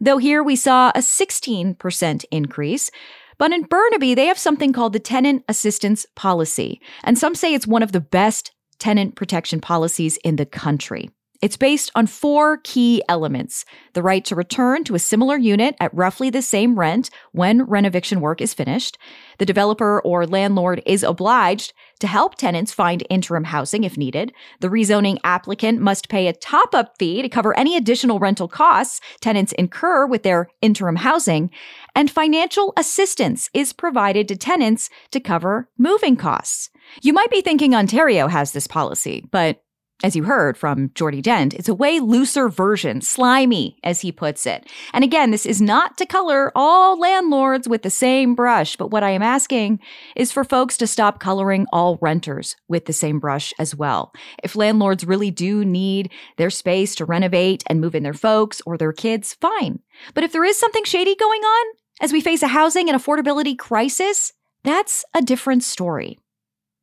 Though 0.00 0.18
here 0.18 0.42
we 0.42 0.54
saw 0.54 0.90
a 0.90 1.00
16% 1.00 2.24
increase. 2.30 2.90
But 3.36 3.52
in 3.52 3.62
Burnaby, 3.62 4.14
they 4.14 4.26
have 4.26 4.38
something 4.38 4.72
called 4.72 4.92
the 4.92 5.00
Tenant 5.00 5.44
Assistance 5.48 6.06
Policy. 6.14 6.80
And 7.02 7.18
some 7.18 7.34
say 7.34 7.54
it's 7.54 7.66
one 7.66 7.82
of 7.82 7.92
the 7.92 8.00
best 8.00 8.52
tenant 8.78 9.16
protection 9.16 9.60
policies 9.60 10.18
in 10.18 10.36
the 10.36 10.46
country. 10.46 11.10
It's 11.40 11.56
based 11.56 11.92
on 11.94 12.08
four 12.08 12.58
key 12.64 13.00
elements 13.08 13.64
the 13.92 14.02
right 14.02 14.24
to 14.24 14.34
return 14.34 14.82
to 14.84 14.96
a 14.96 14.98
similar 14.98 15.36
unit 15.36 15.76
at 15.78 15.94
roughly 15.94 16.30
the 16.30 16.42
same 16.42 16.76
rent 16.76 17.10
when 17.30 17.64
renoviction 17.66 18.18
work 18.18 18.40
is 18.40 18.54
finished. 18.54 18.98
The 19.38 19.46
developer 19.46 20.00
or 20.00 20.26
landlord 20.26 20.82
is 20.84 21.04
obliged 21.04 21.72
to 22.00 22.08
help 22.08 22.34
tenants 22.34 22.72
find 22.72 23.06
interim 23.08 23.44
housing 23.44 23.84
if 23.84 23.96
needed. 23.96 24.32
The 24.58 24.68
rezoning 24.68 25.18
applicant 25.22 25.80
must 25.80 26.08
pay 26.08 26.26
a 26.26 26.32
top 26.32 26.74
up 26.74 26.96
fee 26.98 27.22
to 27.22 27.28
cover 27.28 27.56
any 27.56 27.76
additional 27.76 28.18
rental 28.18 28.48
costs 28.48 29.00
tenants 29.20 29.52
incur 29.52 30.06
with 30.06 30.24
their 30.24 30.48
interim 30.60 30.96
housing. 30.96 31.50
And 31.94 32.10
financial 32.10 32.72
assistance 32.76 33.48
is 33.54 33.72
provided 33.72 34.26
to 34.26 34.36
tenants 34.36 34.90
to 35.12 35.20
cover 35.20 35.68
moving 35.78 36.16
costs. 36.16 36.70
You 37.02 37.12
might 37.12 37.30
be 37.30 37.42
thinking 37.42 37.76
Ontario 37.76 38.26
has 38.26 38.50
this 38.52 38.66
policy, 38.66 39.24
but 39.30 39.62
As 40.00 40.14
you 40.14 40.22
heard 40.22 40.56
from 40.56 40.92
Geordie 40.94 41.20
Dent, 41.20 41.54
it's 41.54 41.68
a 41.68 41.74
way 41.74 41.98
looser 41.98 42.48
version, 42.48 43.00
slimy, 43.00 43.80
as 43.82 44.02
he 44.02 44.12
puts 44.12 44.46
it. 44.46 44.70
And 44.92 45.02
again, 45.02 45.32
this 45.32 45.44
is 45.44 45.60
not 45.60 45.98
to 45.98 46.06
color 46.06 46.52
all 46.54 47.00
landlords 47.00 47.68
with 47.68 47.82
the 47.82 47.90
same 47.90 48.36
brush, 48.36 48.76
but 48.76 48.92
what 48.92 49.02
I 49.02 49.10
am 49.10 49.22
asking 49.22 49.80
is 50.14 50.30
for 50.30 50.44
folks 50.44 50.76
to 50.76 50.86
stop 50.86 51.18
coloring 51.18 51.66
all 51.72 51.98
renters 52.00 52.54
with 52.68 52.84
the 52.84 52.92
same 52.92 53.18
brush 53.18 53.52
as 53.58 53.74
well. 53.74 54.12
If 54.44 54.54
landlords 54.54 55.04
really 55.04 55.32
do 55.32 55.64
need 55.64 56.12
their 56.36 56.50
space 56.50 56.94
to 56.94 57.04
renovate 57.04 57.64
and 57.66 57.80
move 57.80 57.96
in 57.96 58.04
their 58.04 58.14
folks 58.14 58.62
or 58.64 58.78
their 58.78 58.92
kids, 58.92 59.34
fine. 59.40 59.80
But 60.14 60.22
if 60.22 60.30
there 60.30 60.44
is 60.44 60.56
something 60.56 60.84
shady 60.84 61.16
going 61.16 61.42
on, 61.42 61.66
as 62.00 62.12
we 62.12 62.20
face 62.20 62.44
a 62.44 62.48
housing 62.48 62.88
and 62.88 62.96
affordability 62.96 63.58
crisis, 63.58 64.32
that's 64.62 65.04
a 65.12 65.22
different 65.22 65.64
story. 65.64 66.20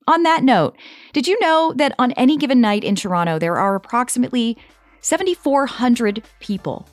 On 0.07 0.21
that 0.21 0.43
note, 0.43 0.77
did 1.13 1.27
you 1.27 1.39
know 1.39 1.73
that 1.77 1.95
on 1.97 2.11
any 2.11 2.37
given 2.37 2.61
night 2.61 2.83
in 2.83 2.95
Toronto, 2.95 3.39
there 3.39 3.57
are 3.57 3.73
approximately 3.73 4.55
7,400 5.01 6.23
people 6.39 6.87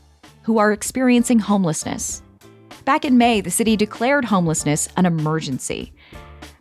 who 0.44 0.56
are 0.56 0.72
experiencing 0.72 1.38
homelessness? 1.38 2.22
Back 2.86 3.04
in 3.04 3.18
May, 3.18 3.42
the 3.42 3.50
city 3.50 3.76
declared 3.76 4.24
homelessness 4.24 4.88
an 4.96 5.04
emergency. 5.04 5.92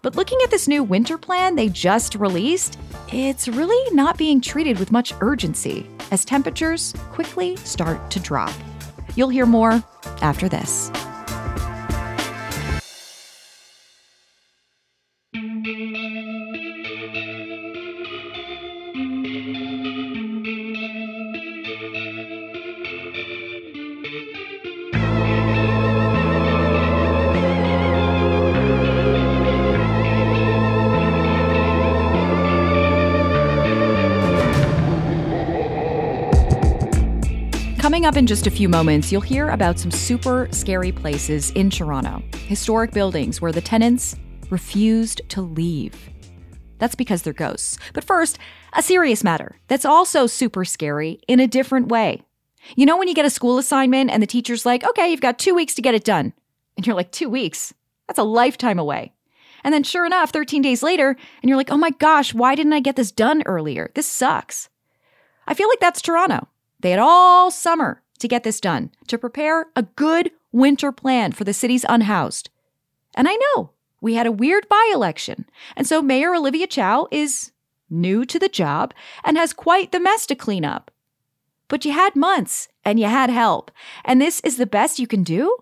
But 0.02 0.16
looking 0.16 0.40
at 0.44 0.52
this 0.52 0.68
new 0.68 0.84
winter 0.84 1.18
plan 1.18 1.56
they 1.56 1.70
just 1.70 2.16
released, 2.16 2.78
it's 3.14 3.48
really 3.48 3.96
not 3.96 4.18
being 4.18 4.42
treated 4.42 4.78
with 4.78 4.92
much 4.92 5.14
urgency 5.22 5.90
as 6.12 6.26
temperatures 6.26 6.94
quickly 7.12 7.56
start 7.58 8.12
to 8.12 8.20
drop. 8.20 8.54
You'll 9.16 9.30
hear 9.30 9.46
more 9.46 9.82
after 10.22 10.50
this. 10.50 10.92
In 38.22 38.28
just 38.28 38.46
a 38.46 38.52
few 38.52 38.70
moments, 38.70 39.12
you'll 39.12 39.20
hear 39.20 39.50
about 39.50 39.80
some 39.80 39.90
super 39.90 40.48
scary 40.52 40.92
places 40.92 41.50
in 41.56 41.72
Toronto, 41.72 42.22
historic 42.46 42.92
buildings 42.92 43.42
where 43.42 43.52
the 43.52 43.60
tenants 43.60 44.16
refused 44.52 45.24
to 45.30 45.42
leave. 45.42 45.96
That's 46.78 46.94
because 46.94 47.24
they're 47.24 47.34
ghosts. 47.34 47.80
But 47.94 48.04
first, 48.04 48.38
a 48.74 48.84
serious 48.84 49.24
matter 49.24 49.58
that's 49.70 49.86
also 49.86 50.28
super 50.28 50.64
scary 50.66 51.20
in 51.28 51.40
a 51.40 51.48
different 51.48 51.88
way. 51.88 52.22
You 52.76 52.86
know, 52.86 52.96
when 52.96 53.08
you 53.08 53.16
get 53.16 53.26
a 53.26 53.32
school 53.32 53.58
assignment 53.58 54.12
and 54.12 54.22
the 54.22 54.28
teacher's 54.28 54.68
like, 54.68 54.84
okay, 54.84 55.10
you've 55.10 55.20
got 55.20 55.40
two 55.40 55.56
weeks 55.56 55.74
to 55.74 55.82
get 55.82 55.96
it 55.96 56.04
done. 56.04 56.32
And 56.78 56.86
you're 56.86 56.96
like, 56.96 57.12
two 57.12 57.28
weeks? 57.28 57.74
That's 58.08 58.20
a 58.20 58.24
lifetime 58.24 58.78
away. 58.78 59.14
And 59.64 59.74
then 59.74 59.82
sure 59.82 60.06
enough, 60.06 60.30
13 60.30 60.62
days 60.62 60.84
later, 60.84 61.18
and 61.42 61.50
you're 61.50 61.58
like, 61.58 61.72
oh 61.72 61.78
my 61.78 61.90
gosh, 61.90 62.36
why 62.36 62.54
didn't 62.54 62.74
I 62.74 62.82
get 62.82 62.98
this 62.98 63.12
done 63.12 63.42
earlier? 63.48 63.90
This 63.96 64.06
sucks. 64.06 64.70
I 65.48 65.56
feel 65.56 65.70
like 65.70 65.80
that's 65.80 66.04
Toronto. 66.04 66.48
They 66.82 66.92
had 66.92 67.00
all 67.00 67.50
summer 67.50 68.04
to 68.22 68.28
get 68.28 68.44
this 68.44 68.60
done, 68.60 68.92
to 69.08 69.18
prepare 69.18 69.68
a 69.76 69.84
good 69.84 70.32
winter 70.52 70.92
plan 70.92 71.32
for 71.32 71.44
the 71.44 71.54
city's 71.54 71.86
unhoused. 71.88 72.50
And 73.16 73.28
I 73.28 73.36
know 73.36 73.72
we 74.00 74.16
had 74.16 74.26
a 74.26 74.32
weird 74.32 74.68
by 74.70 74.92
election, 74.94 75.46
and 75.76 75.86
so 75.86 76.02
Mayor 76.02 76.34
Olivia 76.34 76.68
Chow 76.68 77.08
is 77.12 77.52
new 77.90 78.26
to 78.26 78.40
the 78.40 78.50
job 78.50 78.94
and 79.24 79.38
has 79.38 79.54
quite 79.54 79.92
the 79.92 80.00
mess 80.00 80.26
to 80.28 80.36
clean 80.36 80.64
up. 80.64 80.92
But 81.68 81.86
you 81.86 81.92
had 81.92 82.16
months 82.16 82.68
and 82.84 83.00
you 83.00 83.06
had 83.06 83.30
help, 83.30 83.72
and 84.04 84.22
this 84.22 84.40
is 84.42 84.58
the 84.58 84.66
best 84.66 85.00
you 85.00 85.08
can 85.08 85.24
do? 85.24 85.58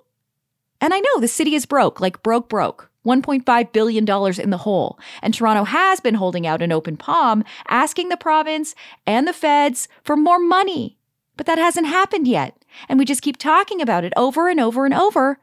And 0.81 0.93
I 0.93 0.99
know 0.99 1.19
the 1.19 1.27
city 1.27 1.55
is 1.55 1.65
broke, 1.65 1.99
like 1.99 2.23
broke, 2.23 2.49
broke. 2.49 2.89
$1.5 3.05 3.71
billion 3.71 4.03
in 4.39 4.49
the 4.49 4.57
hole. 4.57 4.99
And 5.21 5.33
Toronto 5.33 5.63
has 5.63 5.99
been 5.99 6.15
holding 6.15 6.45
out 6.45 6.61
an 6.61 6.71
open 6.71 6.97
palm, 6.97 7.43
asking 7.67 8.09
the 8.09 8.17
province 8.17 8.75
and 9.07 9.27
the 9.27 9.33
feds 9.33 9.87
for 10.03 10.17
more 10.17 10.37
money. 10.37 10.98
But 11.39 11.45
that 11.45 11.57
hasn't 11.57 11.87
happened 11.87 12.27
yet. 12.27 12.65
And 12.89 12.99
we 12.99 13.05
just 13.05 13.21
keep 13.21 13.37
talking 13.37 13.79
about 13.79 14.03
it 14.03 14.11
over 14.17 14.49
and 14.49 14.59
over 14.59 14.83
and 14.83 14.93
over. 14.93 15.39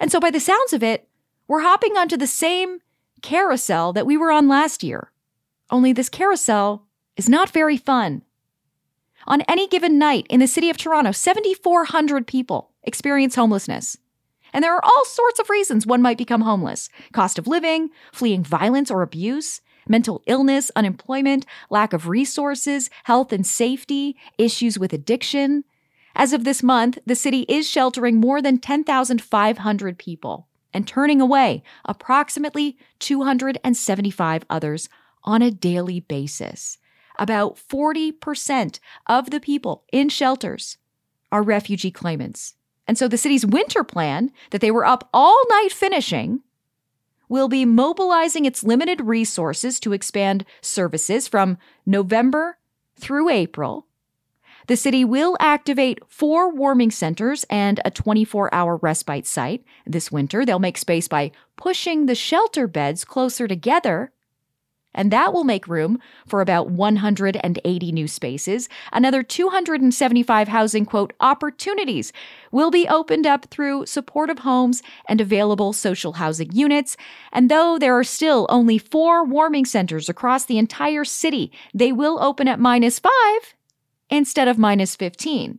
And 0.00 0.10
so, 0.10 0.18
by 0.18 0.30
the 0.30 0.40
sounds 0.40 0.72
of 0.72 0.82
it, 0.82 1.06
we're 1.46 1.60
hopping 1.60 1.98
onto 1.98 2.16
the 2.16 2.26
same 2.26 2.78
carousel 3.20 3.92
that 3.92 4.06
we 4.06 4.16
were 4.16 4.32
on 4.32 4.48
last 4.48 4.82
year. 4.82 5.10
Only 5.68 5.92
this 5.92 6.08
carousel 6.08 6.86
is 7.18 7.28
not 7.28 7.50
very 7.50 7.76
fun. 7.76 8.22
On 9.26 9.42
any 9.42 9.68
given 9.68 9.98
night 9.98 10.26
in 10.30 10.40
the 10.40 10.46
city 10.46 10.70
of 10.70 10.78
Toronto, 10.78 11.12
7,400 11.12 12.26
people 12.26 12.70
experience 12.82 13.34
homelessness. 13.34 13.98
And 14.54 14.64
there 14.64 14.74
are 14.74 14.82
all 14.82 15.04
sorts 15.04 15.40
of 15.40 15.50
reasons 15.50 15.86
one 15.86 16.00
might 16.00 16.16
become 16.16 16.40
homeless 16.40 16.88
cost 17.12 17.38
of 17.38 17.46
living, 17.46 17.90
fleeing 18.14 18.42
violence 18.42 18.90
or 18.90 19.02
abuse, 19.02 19.60
mental 19.88 20.22
illness, 20.26 20.70
unemployment, 20.76 21.46
lack 21.70 21.92
of 21.92 22.08
resources, 22.08 22.90
health 23.04 23.32
and 23.32 23.46
safety, 23.46 24.16
issues 24.38 24.78
with 24.78 24.92
addiction. 24.92 25.64
As 26.14 26.32
of 26.32 26.44
this 26.44 26.62
month, 26.62 26.98
the 27.06 27.16
city 27.16 27.40
is 27.48 27.68
sheltering 27.68 28.20
more 28.20 28.40
than 28.40 28.58
10,500 28.58 29.98
people 29.98 30.48
and 30.72 30.86
turning 30.86 31.20
away 31.20 31.62
approximately 31.84 32.76
275 32.98 34.44
others 34.50 34.88
on 35.24 35.42
a 35.42 35.50
daily 35.50 36.00
basis. 36.00 36.78
About 37.18 37.56
40% 37.56 38.80
of 39.06 39.30
the 39.30 39.40
people 39.40 39.84
in 39.92 40.08
shelters 40.08 40.78
are 41.30 41.42
refugee 41.42 41.90
claimants. 41.90 42.54
And 42.86 42.98
so 42.98 43.08
the 43.08 43.18
city's 43.18 43.46
winter 43.46 43.82
plan 43.82 44.30
that 44.50 44.60
they 44.60 44.70
were 44.70 44.84
up 44.84 45.08
all 45.14 45.40
night 45.48 45.72
finishing 45.72 46.40
will 47.28 47.48
be 47.48 47.64
mobilizing 47.64 48.44
its 48.44 48.64
limited 48.64 49.00
resources 49.00 49.80
to 49.80 49.92
expand 49.92 50.44
services 50.60 51.28
from 51.28 51.58
November 51.86 52.58
through 52.96 53.28
April. 53.28 53.86
The 54.66 54.76
city 54.76 55.04
will 55.04 55.36
activate 55.40 56.00
four 56.08 56.50
warming 56.50 56.90
centers 56.90 57.44
and 57.50 57.80
a 57.84 57.90
24 57.90 58.52
hour 58.54 58.76
respite 58.76 59.26
site. 59.26 59.62
This 59.86 60.10
winter, 60.10 60.46
they'll 60.46 60.58
make 60.58 60.78
space 60.78 61.06
by 61.06 61.32
pushing 61.56 62.06
the 62.06 62.14
shelter 62.14 62.66
beds 62.66 63.04
closer 63.04 63.46
together 63.46 64.12
and 64.94 65.10
that 65.10 65.32
will 65.32 65.44
make 65.44 65.66
room 65.66 65.98
for 66.26 66.40
about 66.40 66.70
180 66.70 67.92
new 67.92 68.08
spaces. 68.08 68.68
Another 68.92 69.22
275 69.22 70.48
housing, 70.48 70.86
quote, 70.86 71.12
opportunities 71.20 72.12
will 72.52 72.70
be 72.70 72.88
opened 72.88 73.26
up 73.26 73.46
through 73.46 73.86
supportive 73.86 74.40
homes 74.40 74.82
and 75.08 75.20
available 75.20 75.72
social 75.72 76.14
housing 76.14 76.52
units. 76.52 76.96
And 77.32 77.50
though 77.50 77.78
there 77.78 77.98
are 77.98 78.04
still 78.04 78.46
only 78.48 78.78
four 78.78 79.24
warming 79.24 79.64
centers 79.64 80.08
across 80.08 80.44
the 80.44 80.58
entire 80.58 81.04
city, 81.04 81.52
they 81.74 81.92
will 81.92 82.22
open 82.22 82.48
at 82.48 82.60
minus 82.60 82.98
five 82.98 83.54
instead 84.10 84.48
of 84.48 84.58
minus 84.58 84.94
15. 84.96 85.58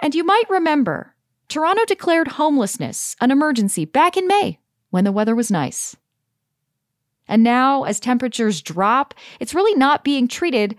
And 0.00 0.14
you 0.14 0.24
might 0.24 0.48
remember, 0.48 1.14
Toronto 1.48 1.84
declared 1.84 2.28
homelessness 2.28 3.16
an 3.20 3.30
emergency 3.30 3.84
back 3.84 4.16
in 4.16 4.26
May 4.26 4.58
when 4.90 5.04
the 5.04 5.12
weather 5.12 5.34
was 5.34 5.50
nice. 5.50 5.96
And 7.30 7.44
now, 7.44 7.84
as 7.84 8.00
temperatures 8.00 8.60
drop, 8.60 9.14
it's 9.38 9.54
really 9.54 9.74
not 9.76 10.02
being 10.02 10.26
treated 10.26 10.76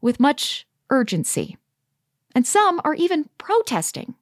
with 0.00 0.18
much 0.18 0.66
urgency. 0.90 1.56
And 2.34 2.44
some 2.44 2.80
are 2.84 2.94
even 2.94 3.30
protesting. 3.38 4.16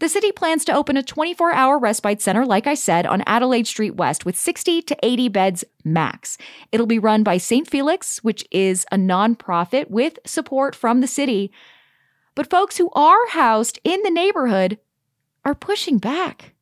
The 0.00 0.08
city 0.08 0.32
plans 0.32 0.64
to 0.64 0.74
open 0.74 0.96
a 0.96 1.02
24 1.02 1.52
hour 1.52 1.78
respite 1.78 2.20
center, 2.20 2.44
like 2.44 2.66
I 2.66 2.74
said, 2.74 3.06
on 3.06 3.22
Adelaide 3.24 3.68
Street 3.68 3.94
West 3.94 4.24
with 4.26 4.36
60 4.36 4.82
to 4.82 4.96
80 5.00 5.28
beds 5.28 5.64
max. 5.84 6.38
It'll 6.72 6.86
be 6.86 6.98
run 6.98 7.22
by 7.22 7.38
St. 7.38 7.70
Felix, 7.70 8.18
which 8.24 8.44
is 8.50 8.84
a 8.90 8.96
nonprofit 8.96 9.90
with 9.90 10.18
support 10.26 10.74
from 10.74 11.02
the 11.02 11.06
city. 11.06 11.52
But 12.34 12.50
folks 12.50 12.78
who 12.78 12.90
are 12.94 13.28
housed 13.28 13.78
in 13.84 14.02
the 14.02 14.10
neighborhood 14.10 14.80
are 15.44 15.54
pushing 15.54 15.98
back. 15.98 16.52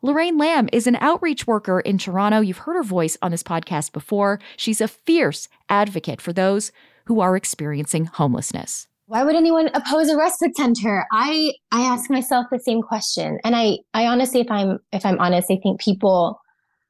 Lorraine 0.00 0.38
Lam 0.38 0.68
is 0.72 0.86
an 0.86 0.96
outreach 0.96 1.46
worker 1.46 1.80
in 1.80 1.98
Toronto. 1.98 2.40
You've 2.40 2.58
heard 2.58 2.76
her 2.76 2.84
voice 2.84 3.16
on 3.20 3.32
this 3.32 3.42
podcast 3.42 3.92
before. 3.92 4.38
She's 4.56 4.80
a 4.80 4.86
fierce 4.86 5.48
advocate 5.68 6.20
for 6.20 6.32
those 6.32 6.70
who 7.06 7.20
are 7.20 7.36
experiencing 7.36 8.04
homelessness. 8.04 8.86
Why 9.06 9.24
would 9.24 9.34
anyone 9.34 9.70
oppose 9.74 10.08
a 10.08 10.16
respite 10.16 10.56
center? 10.56 11.04
I 11.10 11.54
I 11.72 11.80
ask 11.80 12.10
myself 12.10 12.46
the 12.52 12.60
same 12.60 12.80
question. 12.80 13.38
And 13.42 13.56
I 13.56 13.78
I 13.92 14.06
honestly 14.06 14.40
if 14.40 14.50
I'm 14.50 14.78
if 14.92 15.04
I'm 15.04 15.18
honest, 15.18 15.50
I 15.50 15.58
think 15.60 15.80
people 15.80 16.40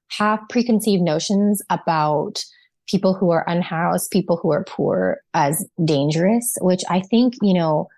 have 0.08 0.40
preconceived 0.50 1.02
notions 1.02 1.62
about 1.70 2.44
people 2.88 3.14
who 3.14 3.30
are 3.30 3.44
unhoused, 3.46 4.10
people 4.10 4.38
who 4.42 4.50
are 4.52 4.64
poor 4.64 5.18
as 5.32 5.66
dangerous, 5.84 6.56
which 6.60 6.82
I 6.90 7.00
think, 7.00 7.34
you 7.40 7.54
know, 7.54 7.88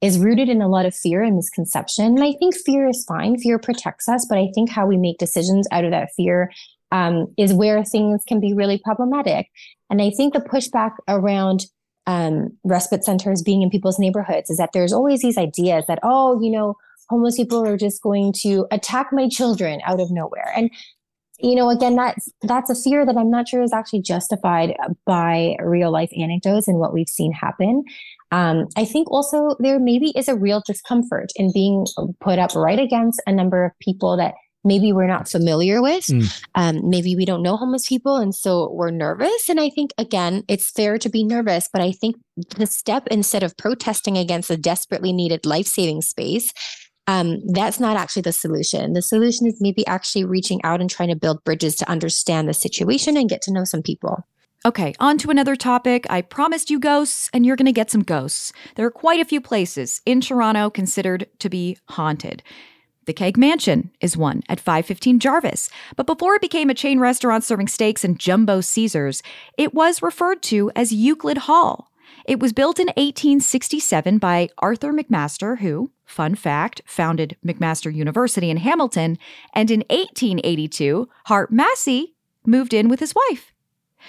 is 0.00 0.18
rooted 0.18 0.48
in 0.48 0.60
a 0.60 0.68
lot 0.68 0.86
of 0.86 0.94
fear 0.94 1.22
and 1.22 1.36
misconception. 1.36 2.04
And 2.06 2.24
I 2.24 2.32
think 2.38 2.54
fear 2.54 2.88
is 2.88 3.04
fine. 3.08 3.38
Fear 3.38 3.58
protects 3.58 4.08
us, 4.08 4.26
but 4.28 4.38
I 4.38 4.48
think 4.54 4.70
how 4.70 4.86
we 4.86 4.96
make 4.96 5.18
decisions 5.18 5.66
out 5.72 5.84
of 5.84 5.90
that 5.90 6.10
fear 6.16 6.52
um, 6.92 7.32
is 7.36 7.54
where 7.54 7.82
things 7.84 8.22
can 8.26 8.38
be 8.40 8.52
really 8.52 8.78
problematic. 8.78 9.48
And 9.90 10.02
I 10.02 10.10
think 10.10 10.34
the 10.34 10.40
pushback 10.40 10.92
around 11.08 11.66
um, 12.06 12.56
respite 12.62 13.04
centers 13.04 13.42
being 13.42 13.62
in 13.62 13.70
people's 13.70 13.98
neighborhoods 13.98 14.50
is 14.50 14.58
that 14.58 14.70
there's 14.72 14.92
always 14.92 15.22
these 15.22 15.38
ideas 15.38 15.84
that, 15.88 15.98
oh, 16.02 16.40
you 16.40 16.50
know, 16.50 16.76
homeless 17.08 17.36
people 17.36 17.66
are 17.66 17.76
just 17.76 18.02
going 18.02 18.32
to 18.42 18.66
attack 18.70 19.08
my 19.12 19.28
children 19.28 19.80
out 19.84 20.00
of 20.00 20.10
nowhere. 20.10 20.52
And 20.56 20.70
you 21.40 21.54
know 21.54 21.68
again 21.68 21.96
that's 21.96 22.28
that's 22.42 22.70
a 22.70 22.74
fear 22.74 23.04
that 23.04 23.16
i'm 23.16 23.30
not 23.30 23.48
sure 23.48 23.62
is 23.62 23.72
actually 23.72 24.00
justified 24.00 24.74
by 25.04 25.56
real 25.62 25.90
life 25.90 26.10
anecdotes 26.18 26.68
and 26.68 26.78
what 26.78 26.92
we've 26.92 27.08
seen 27.08 27.32
happen 27.32 27.82
um, 28.32 28.66
i 28.76 28.84
think 28.84 29.10
also 29.10 29.56
there 29.58 29.78
maybe 29.78 30.12
is 30.16 30.28
a 30.28 30.36
real 30.36 30.62
discomfort 30.66 31.30
in 31.36 31.52
being 31.52 31.86
put 32.20 32.38
up 32.38 32.54
right 32.54 32.78
against 32.78 33.20
a 33.26 33.32
number 33.32 33.64
of 33.64 33.72
people 33.80 34.16
that 34.16 34.34
maybe 34.66 34.92
we're 34.92 35.06
not 35.06 35.28
familiar 35.28 35.80
with. 35.80 36.06
Mm. 36.06 36.42
Um, 36.56 36.90
maybe 36.90 37.14
we 37.14 37.24
don't 37.24 37.42
know 37.42 37.56
homeless 37.56 37.88
people. 37.88 38.16
And 38.16 38.34
so 38.34 38.70
we're 38.72 38.90
nervous. 38.90 39.48
And 39.48 39.60
I 39.60 39.70
think, 39.70 39.92
again, 39.96 40.42
it's 40.48 40.70
fair 40.70 40.98
to 40.98 41.08
be 41.08 41.22
nervous. 41.22 41.68
But 41.72 41.82
I 41.82 41.92
think 41.92 42.16
the 42.56 42.66
step, 42.66 43.06
instead 43.08 43.44
of 43.44 43.56
protesting 43.56 44.18
against 44.18 44.50
a 44.50 44.56
desperately 44.56 45.12
needed 45.12 45.46
life 45.46 45.66
saving 45.66 46.02
space, 46.02 46.50
um, 47.06 47.40
that's 47.46 47.78
not 47.78 47.96
actually 47.96 48.22
the 48.22 48.32
solution. 48.32 48.92
The 48.92 49.02
solution 49.02 49.46
is 49.46 49.60
maybe 49.60 49.86
actually 49.86 50.24
reaching 50.24 50.60
out 50.64 50.80
and 50.80 50.90
trying 50.90 51.10
to 51.10 51.16
build 51.16 51.44
bridges 51.44 51.76
to 51.76 51.90
understand 51.90 52.48
the 52.48 52.54
situation 52.54 53.16
and 53.16 53.28
get 53.28 53.42
to 53.42 53.52
know 53.52 53.64
some 53.64 53.82
people. 53.82 54.26
Okay, 54.64 54.94
on 54.98 55.16
to 55.18 55.30
another 55.30 55.54
topic. 55.54 56.06
I 56.10 56.22
promised 56.22 56.70
you 56.70 56.80
ghosts, 56.80 57.30
and 57.32 57.46
you're 57.46 57.54
going 57.54 57.66
to 57.66 57.72
get 57.72 57.90
some 57.90 58.02
ghosts. 58.02 58.52
There 58.74 58.86
are 58.86 58.90
quite 58.90 59.20
a 59.20 59.24
few 59.24 59.40
places 59.40 60.02
in 60.04 60.20
Toronto 60.20 60.70
considered 60.70 61.28
to 61.38 61.48
be 61.48 61.78
haunted. 61.90 62.42
The 63.04 63.12
Keg 63.12 63.36
Mansion 63.36 63.92
is 64.00 64.16
one 64.16 64.42
at 64.48 64.58
515 64.58 65.20
Jarvis. 65.20 65.70
But 65.94 66.08
before 66.08 66.34
it 66.34 66.42
became 66.42 66.70
a 66.70 66.74
chain 66.74 66.98
restaurant 66.98 67.44
serving 67.44 67.68
steaks 67.68 68.02
and 68.02 68.18
jumbo 68.18 68.60
Caesars, 68.60 69.22
it 69.56 69.72
was 69.72 70.02
referred 70.02 70.42
to 70.44 70.72
as 70.74 70.92
Euclid 70.92 71.38
Hall. 71.38 71.92
It 72.26 72.40
was 72.40 72.52
built 72.52 72.80
in 72.80 72.88
1867 72.88 74.18
by 74.18 74.48
Arthur 74.58 74.92
McMaster, 74.92 75.60
who, 75.60 75.92
fun 76.04 76.34
fact, 76.34 76.82
founded 76.84 77.36
McMaster 77.46 77.94
University 77.94 78.50
in 78.50 78.56
Hamilton, 78.56 79.16
and 79.54 79.70
in 79.70 79.84
1882, 79.90 81.08
Hart 81.26 81.52
Massey 81.52 82.14
moved 82.44 82.74
in 82.74 82.88
with 82.88 82.98
his 82.98 83.14
wife. 83.14 83.52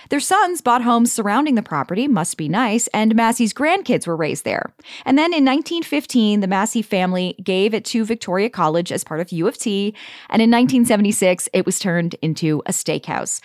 Their 0.09 0.19
sons 0.19 0.61
bought 0.61 0.81
homes 0.81 1.11
surrounding 1.11 1.53
the 1.53 1.61
property, 1.61 2.07
must 2.07 2.37
be 2.37 2.49
nice, 2.49 2.87
and 2.87 3.15
Massey's 3.15 3.53
grandkids 3.53 4.07
were 4.07 4.15
raised 4.15 4.45
there. 4.45 4.73
And 5.05 5.15
then 5.15 5.31
in 5.31 5.45
1915, 5.45 6.39
the 6.39 6.47
Massey 6.47 6.81
family 6.81 7.35
gave 7.43 7.75
it 7.75 7.85
to 7.85 8.03
Victoria 8.03 8.49
College 8.49 8.91
as 8.91 9.03
part 9.03 9.19
of 9.19 9.31
U 9.31 9.47
of 9.47 9.59
T, 9.59 9.93
and 10.29 10.41
in 10.41 10.49
1976, 10.49 11.49
it 11.53 11.67
was 11.67 11.77
turned 11.77 12.15
into 12.23 12.63
a 12.65 12.71
steakhouse. 12.71 13.41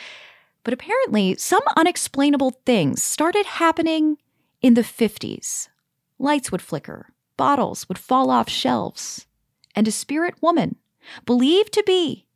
But 0.64 0.72
apparently, 0.72 1.36
some 1.36 1.62
unexplainable 1.76 2.52
things 2.64 3.02
started 3.02 3.44
happening 3.44 4.16
in 4.62 4.74
the 4.74 4.82
50s. 4.82 5.68
Lights 6.18 6.52
would 6.52 6.62
flicker, 6.62 7.12
bottles 7.36 7.88
would 7.88 7.98
fall 7.98 8.30
off 8.30 8.48
shelves, 8.48 9.26
and 9.74 9.88
a 9.88 9.92
spirit 9.92 10.40
woman, 10.40 10.76
believed 11.26 11.72
to 11.72 11.82
be 11.84 12.26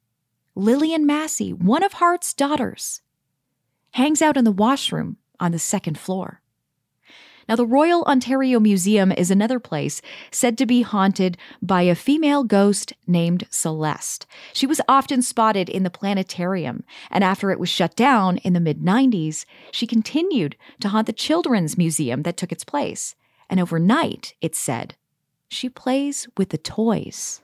Lillian 0.54 1.06
Massey, 1.06 1.52
one 1.52 1.82
of 1.82 1.94
Hart's 1.94 2.34
daughters, 2.34 3.02
hangs 3.92 4.20
out 4.20 4.36
in 4.36 4.44
the 4.44 4.50
washroom 4.50 5.18
on 5.38 5.52
the 5.52 5.58
second 5.58 5.98
floor. 5.98 6.42
Now, 7.48 7.54
the 7.54 7.66
Royal 7.66 8.02
Ontario 8.04 8.58
Museum 8.58 9.12
is 9.12 9.30
another 9.30 9.60
place 9.60 10.02
said 10.32 10.58
to 10.58 10.66
be 10.66 10.82
haunted 10.82 11.36
by 11.62 11.82
a 11.82 11.94
female 11.94 12.42
ghost 12.42 12.92
named 13.06 13.46
Celeste. 13.50 14.26
She 14.52 14.66
was 14.66 14.80
often 14.88 15.22
spotted 15.22 15.68
in 15.68 15.84
the 15.84 15.90
planetarium, 15.90 16.82
and 17.08 17.22
after 17.22 17.52
it 17.52 17.60
was 17.60 17.68
shut 17.68 17.94
down 17.94 18.38
in 18.38 18.52
the 18.52 18.60
mid 18.60 18.80
90s, 18.80 19.44
she 19.70 19.86
continued 19.86 20.56
to 20.80 20.88
haunt 20.88 21.06
the 21.06 21.12
Children's 21.12 21.78
Museum 21.78 22.22
that 22.22 22.36
took 22.36 22.50
its 22.50 22.64
place. 22.64 23.14
And 23.48 23.60
overnight, 23.60 24.34
it's 24.40 24.58
said, 24.58 24.96
she 25.48 25.68
plays 25.68 26.26
with 26.36 26.48
the 26.48 26.58
toys. 26.58 27.42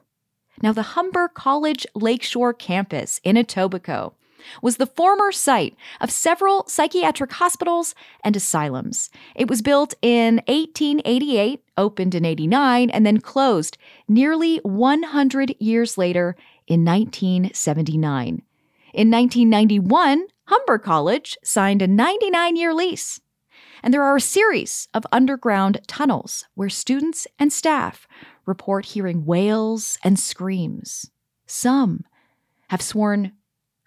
Now, 0.61 0.73
the 0.73 0.83
Humber 0.83 1.29
College 1.29 1.87
Lakeshore 1.95 2.53
campus 2.53 3.21
in 3.23 3.37
Etobicoke 3.37 4.15
was 4.63 4.77
the 4.77 4.87
former 4.87 5.33
site 5.33 5.77
of 6.01 6.11
several 6.11 6.65
psychiatric 6.69 7.33
hospitals 7.33 7.95
and 8.25 8.37
asylums. 8.37 9.11
It 9.35 9.49
was 9.49 9.63
built 9.63 9.95
in 10.03 10.37
1888, 10.47 11.63
opened 11.77 12.15
in 12.15 12.25
89, 12.25 12.91
and 12.91 13.07
then 13.07 13.21
closed 13.21 13.79
nearly 14.09 14.59
100 14.59 15.57
years 15.59 15.99
later 15.99 16.37
in 16.67 16.85
1979. 16.85 18.43
In 18.95 19.11
1991, 19.11 20.27
Humber 20.47 20.79
College 20.79 21.39
signed 21.43 21.83
a 21.83 21.87
99 21.87 22.57
year 22.57 22.75
lease. 22.75 23.21
And 23.83 23.93
there 23.93 24.05
are 24.05 24.17
a 24.17 24.21
series 24.21 24.89
of 24.95 25.07
underground 25.11 25.81
tunnels 25.87 26.47
where 26.55 26.69
students 26.69 27.27
and 27.39 27.53
staff 27.53 28.07
report 28.47 28.87
hearing 28.87 29.25
wails 29.25 29.99
and 30.05 30.19
screams. 30.19 31.11
Some 31.47 32.05
have 32.69 32.83
sworn 32.83 33.33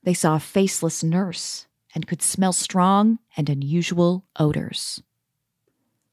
they 0.05 0.13
saw 0.13 0.35
a 0.35 0.39
faceless 0.39 1.03
nurse 1.03 1.67
and 1.93 2.07
could 2.07 2.21
smell 2.21 2.53
strong 2.53 3.19
and 3.35 3.49
unusual 3.49 4.25
odors. 4.39 5.01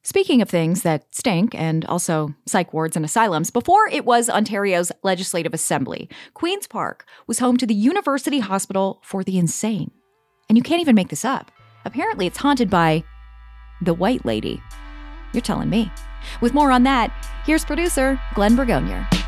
Speaking 0.03 0.43
of 0.43 0.51
things 0.51 0.83
that 0.83 1.15
stink 1.15 1.55
and 1.55 1.85
also 1.85 2.35
psych 2.47 2.73
wards 2.73 2.97
and 2.97 3.05
asylums, 3.05 3.51
before 3.53 3.87
it 3.87 4.05
was 4.05 4.29
Ontario's 4.29 4.91
Legislative 5.05 5.55
Assembly, 5.55 6.09
Queen's 6.35 6.67
Park 6.67 7.05
was 7.29 7.39
home 7.39 7.57
to 7.59 7.67
the 7.67 7.75
University 7.75 8.41
Hospital 8.41 9.01
for 9.05 9.23
the 9.23 9.39
Insane. 9.39 9.93
And 10.49 10.59
you 10.59 10.65
can't 10.65 10.81
even 10.81 10.97
make 10.97 11.09
this 11.09 11.25
up. 11.25 11.53
Apparently, 11.85 12.27
it's 12.27 12.39
haunted 12.39 12.69
by 12.69 13.05
the 13.81 13.95
White 13.95 14.25
Lady. 14.25 14.61
You're 15.33 15.41
telling 15.41 15.71
me. 15.71 15.91
With 16.41 16.55
more 16.55 16.73
on 16.73 16.83
that, 16.83 17.13
here's 17.45 17.65
producer 17.65 18.21
Glenn 18.35 18.57
Bragonier. 18.57 19.22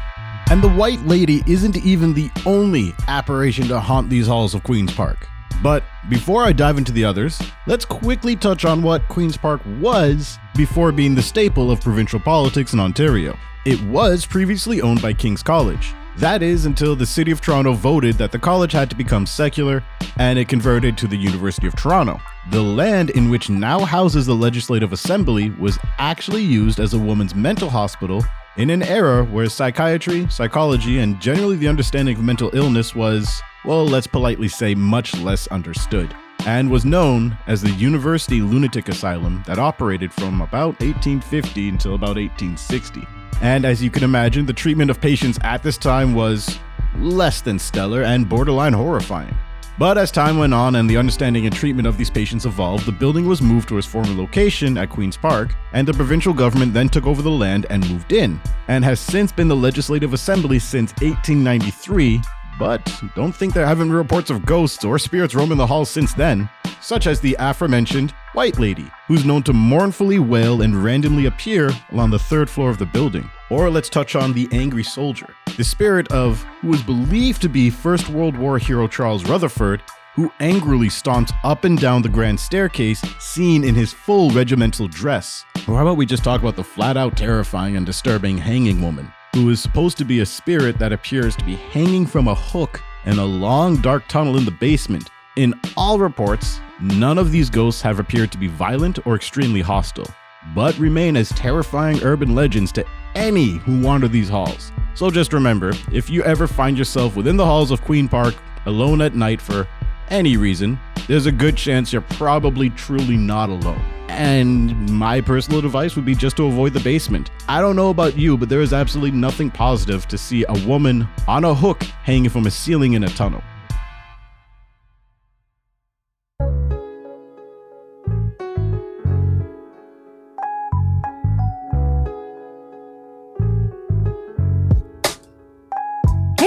And 0.54 0.62
the 0.62 0.68
White 0.68 1.04
Lady 1.04 1.42
isn't 1.48 1.76
even 1.78 2.14
the 2.14 2.30
only 2.46 2.94
apparition 3.08 3.66
to 3.66 3.80
haunt 3.80 4.08
these 4.08 4.28
halls 4.28 4.54
of 4.54 4.62
Queen's 4.62 4.94
Park. 4.94 5.26
But 5.64 5.82
before 6.08 6.44
I 6.44 6.52
dive 6.52 6.78
into 6.78 6.92
the 6.92 7.04
others, 7.04 7.42
let's 7.66 7.84
quickly 7.84 8.36
touch 8.36 8.64
on 8.64 8.80
what 8.80 9.08
Queen's 9.08 9.36
Park 9.36 9.60
was 9.80 10.38
before 10.54 10.92
being 10.92 11.16
the 11.16 11.22
staple 11.22 11.72
of 11.72 11.80
provincial 11.80 12.20
politics 12.20 12.72
in 12.72 12.78
Ontario. 12.78 13.36
It 13.66 13.82
was 13.82 14.24
previously 14.24 14.80
owned 14.80 15.02
by 15.02 15.12
King's 15.12 15.42
College. 15.42 15.92
That 16.18 16.40
is 16.40 16.66
until 16.66 16.94
the 16.94 17.04
City 17.04 17.32
of 17.32 17.40
Toronto 17.40 17.72
voted 17.72 18.14
that 18.18 18.30
the 18.30 18.38
college 18.38 18.70
had 18.70 18.88
to 18.90 18.96
become 18.96 19.26
secular 19.26 19.82
and 20.18 20.38
it 20.38 20.46
converted 20.46 20.96
to 20.98 21.08
the 21.08 21.16
University 21.16 21.66
of 21.66 21.74
Toronto. 21.74 22.20
The 22.52 22.62
land 22.62 23.10
in 23.10 23.28
which 23.28 23.50
now 23.50 23.80
houses 23.80 24.24
the 24.24 24.36
Legislative 24.36 24.92
Assembly 24.92 25.50
was 25.50 25.80
actually 25.98 26.44
used 26.44 26.78
as 26.78 26.94
a 26.94 26.98
woman's 26.98 27.34
mental 27.34 27.70
hospital 27.70 28.24
in 28.56 28.70
an 28.70 28.82
era 28.84 29.24
where 29.24 29.48
psychiatry, 29.48 30.28
psychology, 30.30 31.00
and 31.00 31.20
generally 31.20 31.56
the 31.56 31.68
understanding 31.68 32.16
of 32.16 32.22
mental 32.22 32.54
illness 32.54 32.94
was, 32.94 33.42
well, 33.64 33.84
let's 33.84 34.06
politely 34.06 34.48
say, 34.48 34.74
much 34.74 35.16
less 35.16 35.48
understood, 35.48 36.14
and 36.46 36.70
was 36.70 36.84
known 36.84 37.36
as 37.46 37.62
the 37.62 37.72
University 37.72 38.40
Lunatic 38.40 38.88
Asylum 38.88 39.42
that 39.46 39.58
operated 39.58 40.12
from 40.12 40.40
about 40.40 40.78
1850 40.80 41.68
until 41.68 41.94
about 41.94 42.16
1860. 42.16 43.04
And 43.42 43.64
as 43.64 43.82
you 43.82 43.90
can 43.90 44.04
imagine, 44.04 44.46
the 44.46 44.52
treatment 44.52 44.90
of 44.90 45.00
patients 45.00 45.38
at 45.42 45.62
this 45.62 45.76
time 45.76 46.14
was 46.14 46.58
less 46.98 47.40
than 47.40 47.58
stellar 47.58 48.02
and 48.02 48.28
borderline 48.28 48.72
horrifying. 48.72 49.34
But 49.76 49.98
as 49.98 50.12
time 50.12 50.38
went 50.38 50.54
on 50.54 50.76
and 50.76 50.88
the 50.88 50.96
understanding 50.96 51.46
and 51.46 51.54
treatment 51.54 51.88
of 51.88 51.98
these 51.98 52.10
patients 52.10 52.46
evolved, 52.46 52.86
the 52.86 52.92
building 52.92 53.26
was 53.26 53.42
moved 53.42 53.68
to 53.70 53.78
its 53.78 53.86
former 53.86 54.14
location 54.14 54.78
at 54.78 54.88
Queen's 54.88 55.16
Park, 55.16 55.52
and 55.72 55.86
the 55.86 55.92
provincial 55.92 56.32
government 56.32 56.72
then 56.72 56.88
took 56.88 57.06
over 57.06 57.22
the 57.22 57.30
land 57.30 57.66
and 57.70 57.88
moved 57.90 58.12
in, 58.12 58.40
and 58.68 58.84
has 58.84 59.00
since 59.00 59.32
been 59.32 59.48
the 59.48 59.56
Legislative 59.56 60.12
Assembly 60.12 60.60
since 60.60 60.92
1893. 61.02 62.20
But 62.56 63.02
don't 63.16 63.34
think 63.34 63.52
there 63.52 63.66
haven't 63.66 63.88
been 63.88 63.96
reports 63.96 64.30
of 64.30 64.46
ghosts 64.46 64.84
or 64.84 64.96
spirits 64.96 65.34
roaming 65.34 65.58
the 65.58 65.66
halls 65.66 65.90
since 65.90 66.14
then, 66.14 66.48
such 66.80 67.08
as 67.08 67.18
the 67.18 67.34
aforementioned 67.40 68.12
White 68.34 68.60
Lady, 68.60 68.88
who's 69.08 69.24
known 69.24 69.42
to 69.42 69.52
mournfully 69.52 70.20
wail 70.20 70.62
and 70.62 70.84
randomly 70.84 71.26
appear 71.26 71.72
along 71.90 72.10
the 72.10 72.18
third 72.18 72.48
floor 72.48 72.70
of 72.70 72.78
the 72.78 72.86
building. 72.86 73.28
Or 73.50 73.70
let's 73.70 73.88
touch 73.88 74.14
on 74.14 74.32
the 74.32 74.48
Angry 74.52 74.84
Soldier, 74.84 75.34
the 75.56 75.64
spirit 75.64 76.10
of 76.10 76.42
who 76.60 76.72
is 76.72 76.82
believed 76.82 77.40
to 77.42 77.48
be 77.48 77.70
First 77.70 78.08
World 78.08 78.36
War 78.36 78.58
hero 78.58 78.88
Charles 78.88 79.24
Rutherford, 79.28 79.82
who 80.14 80.32
angrily 80.40 80.88
stomps 80.88 81.32
up 81.44 81.64
and 81.64 81.78
down 81.78 82.02
the 82.02 82.08
grand 82.08 82.38
staircase, 82.38 83.00
seen 83.20 83.64
in 83.64 83.74
his 83.74 83.92
full 83.92 84.30
regimental 84.30 84.88
dress. 84.88 85.44
Or 85.68 85.76
how 85.76 85.82
about 85.82 85.96
we 85.96 86.06
just 86.06 86.24
talk 86.24 86.40
about 86.40 86.56
the 86.56 86.64
flat 86.64 86.96
out 86.96 87.16
terrifying 87.16 87.76
and 87.76 87.86
disturbing 87.86 88.36
Hanging 88.38 88.82
Woman, 88.82 89.12
who 89.34 89.50
is 89.50 89.60
supposed 89.60 89.96
to 89.98 90.04
be 90.04 90.20
a 90.20 90.26
spirit 90.26 90.78
that 90.78 90.92
appears 90.92 91.36
to 91.36 91.44
be 91.44 91.56
hanging 91.56 92.06
from 92.06 92.28
a 92.28 92.34
hook 92.34 92.80
in 93.06 93.18
a 93.18 93.24
long 93.24 93.76
dark 93.76 94.06
tunnel 94.08 94.36
in 94.36 94.44
the 94.44 94.50
basement. 94.50 95.08
In 95.36 95.54
all 95.76 95.98
reports, 95.98 96.60
none 96.80 97.18
of 97.18 97.32
these 97.32 97.50
ghosts 97.50 97.82
have 97.82 97.98
appeared 97.98 98.32
to 98.32 98.38
be 98.38 98.48
violent 98.48 99.04
or 99.06 99.14
extremely 99.14 99.60
hostile, 99.60 100.08
but 100.54 100.76
remain 100.78 101.16
as 101.16 101.28
terrifying 101.30 102.02
urban 102.02 102.34
legends 102.34 102.72
to 102.72 102.84
any 103.14 103.50
who 103.58 103.80
wander 103.80 104.08
these 104.08 104.28
halls. 104.28 104.72
So 104.94 105.10
just 105.10 105.32
remember 105.32 105.72
if 105.92 106.08
you 106.08 106.22
ever 106.22 106.46
find 106.46 106.78
yourself 106.78 107.16
within 107.16 107.36
the 107.36 107.44
halls 107.44 107.72
of 107.72 107.82
Queen 107.82 108.08
Park 108.08 108.34
alone 108.66 109.00
at 109.00 109.14
night 109.14 109.40
for 109.40 109.66
any 110.08 110.36
reason, 110.36 110.78
there's 111.08 111.26
a 111.26 111.32
good 111.32 111.56
chance 111.56 111.92
you're 111.92 112.02
probably 112.02 112.70
truly 112.70 113.16
not 113.16 113.48
alone. 113.48 113.82
And 114.08 114.88
my 114.90 115.20
personal 115.20 115.58
advice 115.58 115.96
would 115.96 116.04
be 116.04 116.14
just 116.14 116.36
to 116.36 116.46
avoid 116.46 116.74
the 116.74 116.80
basement. 116.80 117.30
I 117.48 117.60
don't 117.60 117.74
know 117.74 117.90
about 117.90 118.16
you, 118.16 118.38
but 118.38 118.48
there 118.48 118.60
is 118.60 118.72
absolutely 118.72 119.18
nothing 119.18 119.50
positive 119.50 120.06
to 120.08 120.16
see 120.16 120.44
a 120.48 120.66
woman 120.66 121.08
on 121.26 121.44
a 121.44 121.54
hook 121.54 121.82
hanging 121.82 122.30
from 122.30 122.46
a 122.46 122.50
ceiling 122.50 122.92
in 122.92 123.02
a 123.02 123.08
tunnel. 123.08 123.42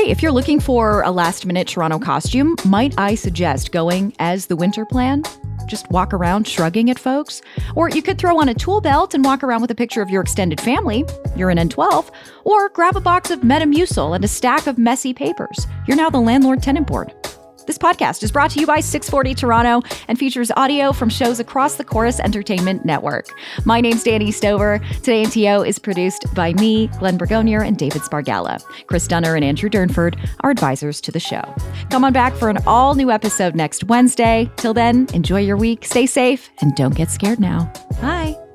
If 0.08 0.24
you're 0.24 0.32
looking 0.32 0.62
for 0.62 1.02
a 1.02 1.12
last 1.12 1.46
minute 1.46 1.68
Toronto 1.68 2.00
costume, 2.00 2.56
might 2.64 2.98
I 2.98 3.14
suggest 3.14 3.74
going 3.74 4.14
as 4.20 4.46
the 4.46 4.56
winter 4.56 4.86
plan? 4.86 5.24
Just 5.66 5.92
walk 5.92 6.14
around 6.14 6.48
shrugging 6.48 6.90
at 6.90 6.98
folks. 6.98 7.42
Or 7.76 7.90
you 7.90 8.02
could 8.02 8.18
throw 8.18 8.40
on 8.40 8.48
a 8.48 8.54
tool 8.54 8.80
belt 8.80 9.14
and 9.14 9.26
walk 9.26 9.44
around 9.44 9.62
with 9.62 9.72
a 9.72 9.76
picture 9.76 10.02
of 10.02 10.10
your 10.10 10.22
extended 10.22 10.62
family. 10.62 11.04
You're 11.36 11.50
an 11.50 11.58
N12. 11.58 12.10
Or 12.46 12.70
grab 12.70 12.96
a 12.96 13.02
box 13.02 13.32
of 13.32 13.42
Metamucil 13.42 14.16
and 14.16 14.24
a 14.24 14.30
stack 14.30 14.66
of 14.66 14.78
messy 14.78 15.14
papers. 15.14 15.68
You're 15.88 15.98
now 15.98 16.10
the 16.10 16.22
landlord 16.22 16.64
tenant 16.64 16.88
board. 16.88 17.14
This 17.68 17.78
podcast 17.78 18.24
is 18.24 18.32
brought 18.32 18.50
to 18.52 18.62
you 18.62 18.66
by 18.66 18.80
640 18.80 19.36
Toronto 19.36 19.86
and 20.08 20.18
features 20.18 20.52
audio 20.56 20.94
from 20.94 21.10
shows 21.10 21.42
across 21.42 21.76
the 21.76 21.84
Chorus 21.84 22.18
Entertainment 22.22 22.86
Network. 22.86 23.28
My 23.66 23.82
name's 23.82 24.06
Dani 24.06 24.34
Stover. 24.34 24.80
Today 25.04 25.24
in 25.24 25.30
TO 25.30 25.66
is 25.66 25.78
produced 25.78 26.34
by 26.34 26.54
me, 26.54 26.88
Glenn 27.00 27.18
Bragonier, 27.18 27.68
and 27.68 27.78
David 27.78 28.04
Spargala. 28.04 28.64
Chris 28.88 29.06
Dunner 29.06 29.36
and 29.36 29.44
Andrew 29.44 29.70
Durnford 29.70 30.18
are 30.42 30.50
advisors 30.50 31.02
to 31.02 31.12
the 31.12 31.20
show. 31.20 31.44
Come 31.90 32.06
on 32.06 32.14
back 32.14 32.34
for 32.36 32.50
an 32.50 32.58
all 32.66 32.96
new 32.96 33.12
episode 33.12 33.54
next 33.54 33.84
Wednesday. 33.84 34.50
Till 34.56 34.74
then, 34.74 35.06
enjoy 35.14 35.42
your 35.42 35.58
week, 35.58 35.84
stay 35.84 36.06
safe, 36.06 36.50
and 36.62 36.74
don't 36.76 36.96
get 36.96 37.12
scared 37.12 37.42
now. 37.42 37.72
Bye. 38.02 38.47